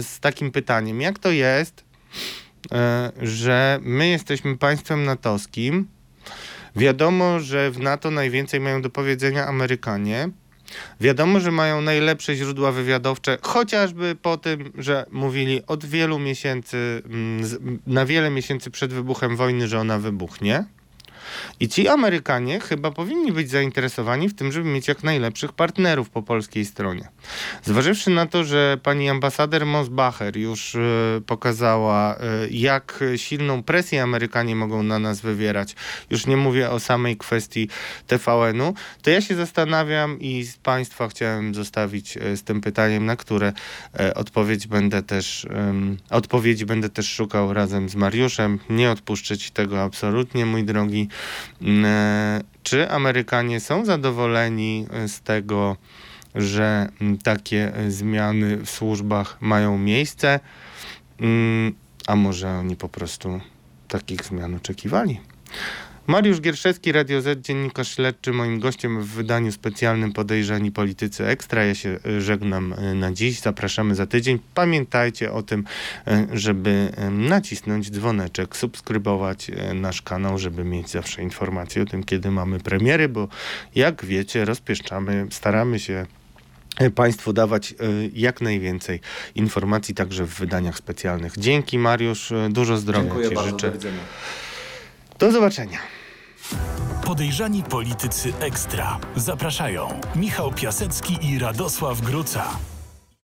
[0.00, 1.00] z takim pytaniem.
[1.00, 1.84] Jak to jest,
[3.22, 5.88] że my jesteśmy państwem natowskim?
[6.76, 10.28] Wiadomo, że w NATO najwięcej mają do powiedzenia Amerykanie.
[11.00, 17.78] Wiadomo, że mają najlepsze źródła wywiadowcze, chociażby po tym, że mówili od wielu miesięcy, mm,
[17.86, 20.64] na wiele miesięcy przed wybuchem wojny, że ona wybuchnie.
[21.60, 26.22] I ci Amerykanie chyba powinni być zainteresowani w tym, żeby mieć jak najlepszych partnerów po
[26.22, 27.08] polskiej stronie.
[27.62, 34.56] Zważywszy na to, że pani ambasader Mosbacher już y, pokazała, y, jak silną presję Amerykanie
[34.56, 35.74] mogą na nas wywierać,
[36.10, 37.68] już nie mówię o samej kwestii
[38.06, 43.16] TVN-u, to ja się zastanawiam i z Państwa chciałem zostawić y, z tym pytaniem, na
[43.16, 43.52] które
[44.14, 45.46] odpowiedź będę też,
[46.10, 48.58] odpowiedzi będę też szukał razem z Mariuszem.
[48.70, 51.08] Nie odpuszczę Ci tego absolutnie, mój drogi.
[51.84, 55.76] E, czy Amerykanie są zadowoleni e, z tego,
[56.34, 56.88] że
[57.22, 60.40] takie e, zmiany w służbach mają miejsce?
[61.20, 61.74] Mm,
[62.06, 63.40] a może oni po prostu
[63.88, 65.20] takich zmian oczekiwali?
[66.06, 71.64] Mariusz Gierszewski, Radio Z, dziennikarz śledczy, moim gościem w wydaniu specjalnym Podejrzani Politycy Ekstra.
[71.64, 74.38] Ja się e, żegnam e, na dziś, zapraszamy za tydzień.
[74.54, 75.64] Pamiętajcie o tym,
[76.06, 82.60] e, żeby nacisnąć dzwoneczek, subskrybować nasz kanał, żeby mieć zawsze informacje o tym, kiedy mamy
[82.60, 83.28] premiery, bo
[83.74, 86.06] jak wiecie, rozpieszczamy, staramy się
[86.94, 87.74] Państwu dawać
[88.12, 89.00] jak najwięcej
[89.34, 91.32] informacji także w wydaniach specjalnych.
[91.38, 93.70] Dzięki Mariusz, dużo zdrowia Dziękuję Ci bardzo, życzę.
[93.70, 93.88] Do,
[95.18, 95.95] do zobaczenia.
[97.04, 98.98] Podejrzani politycy ekstra.
[99.16, 102.75] Zapraszają Michał Piasecki i Radosław Gruca.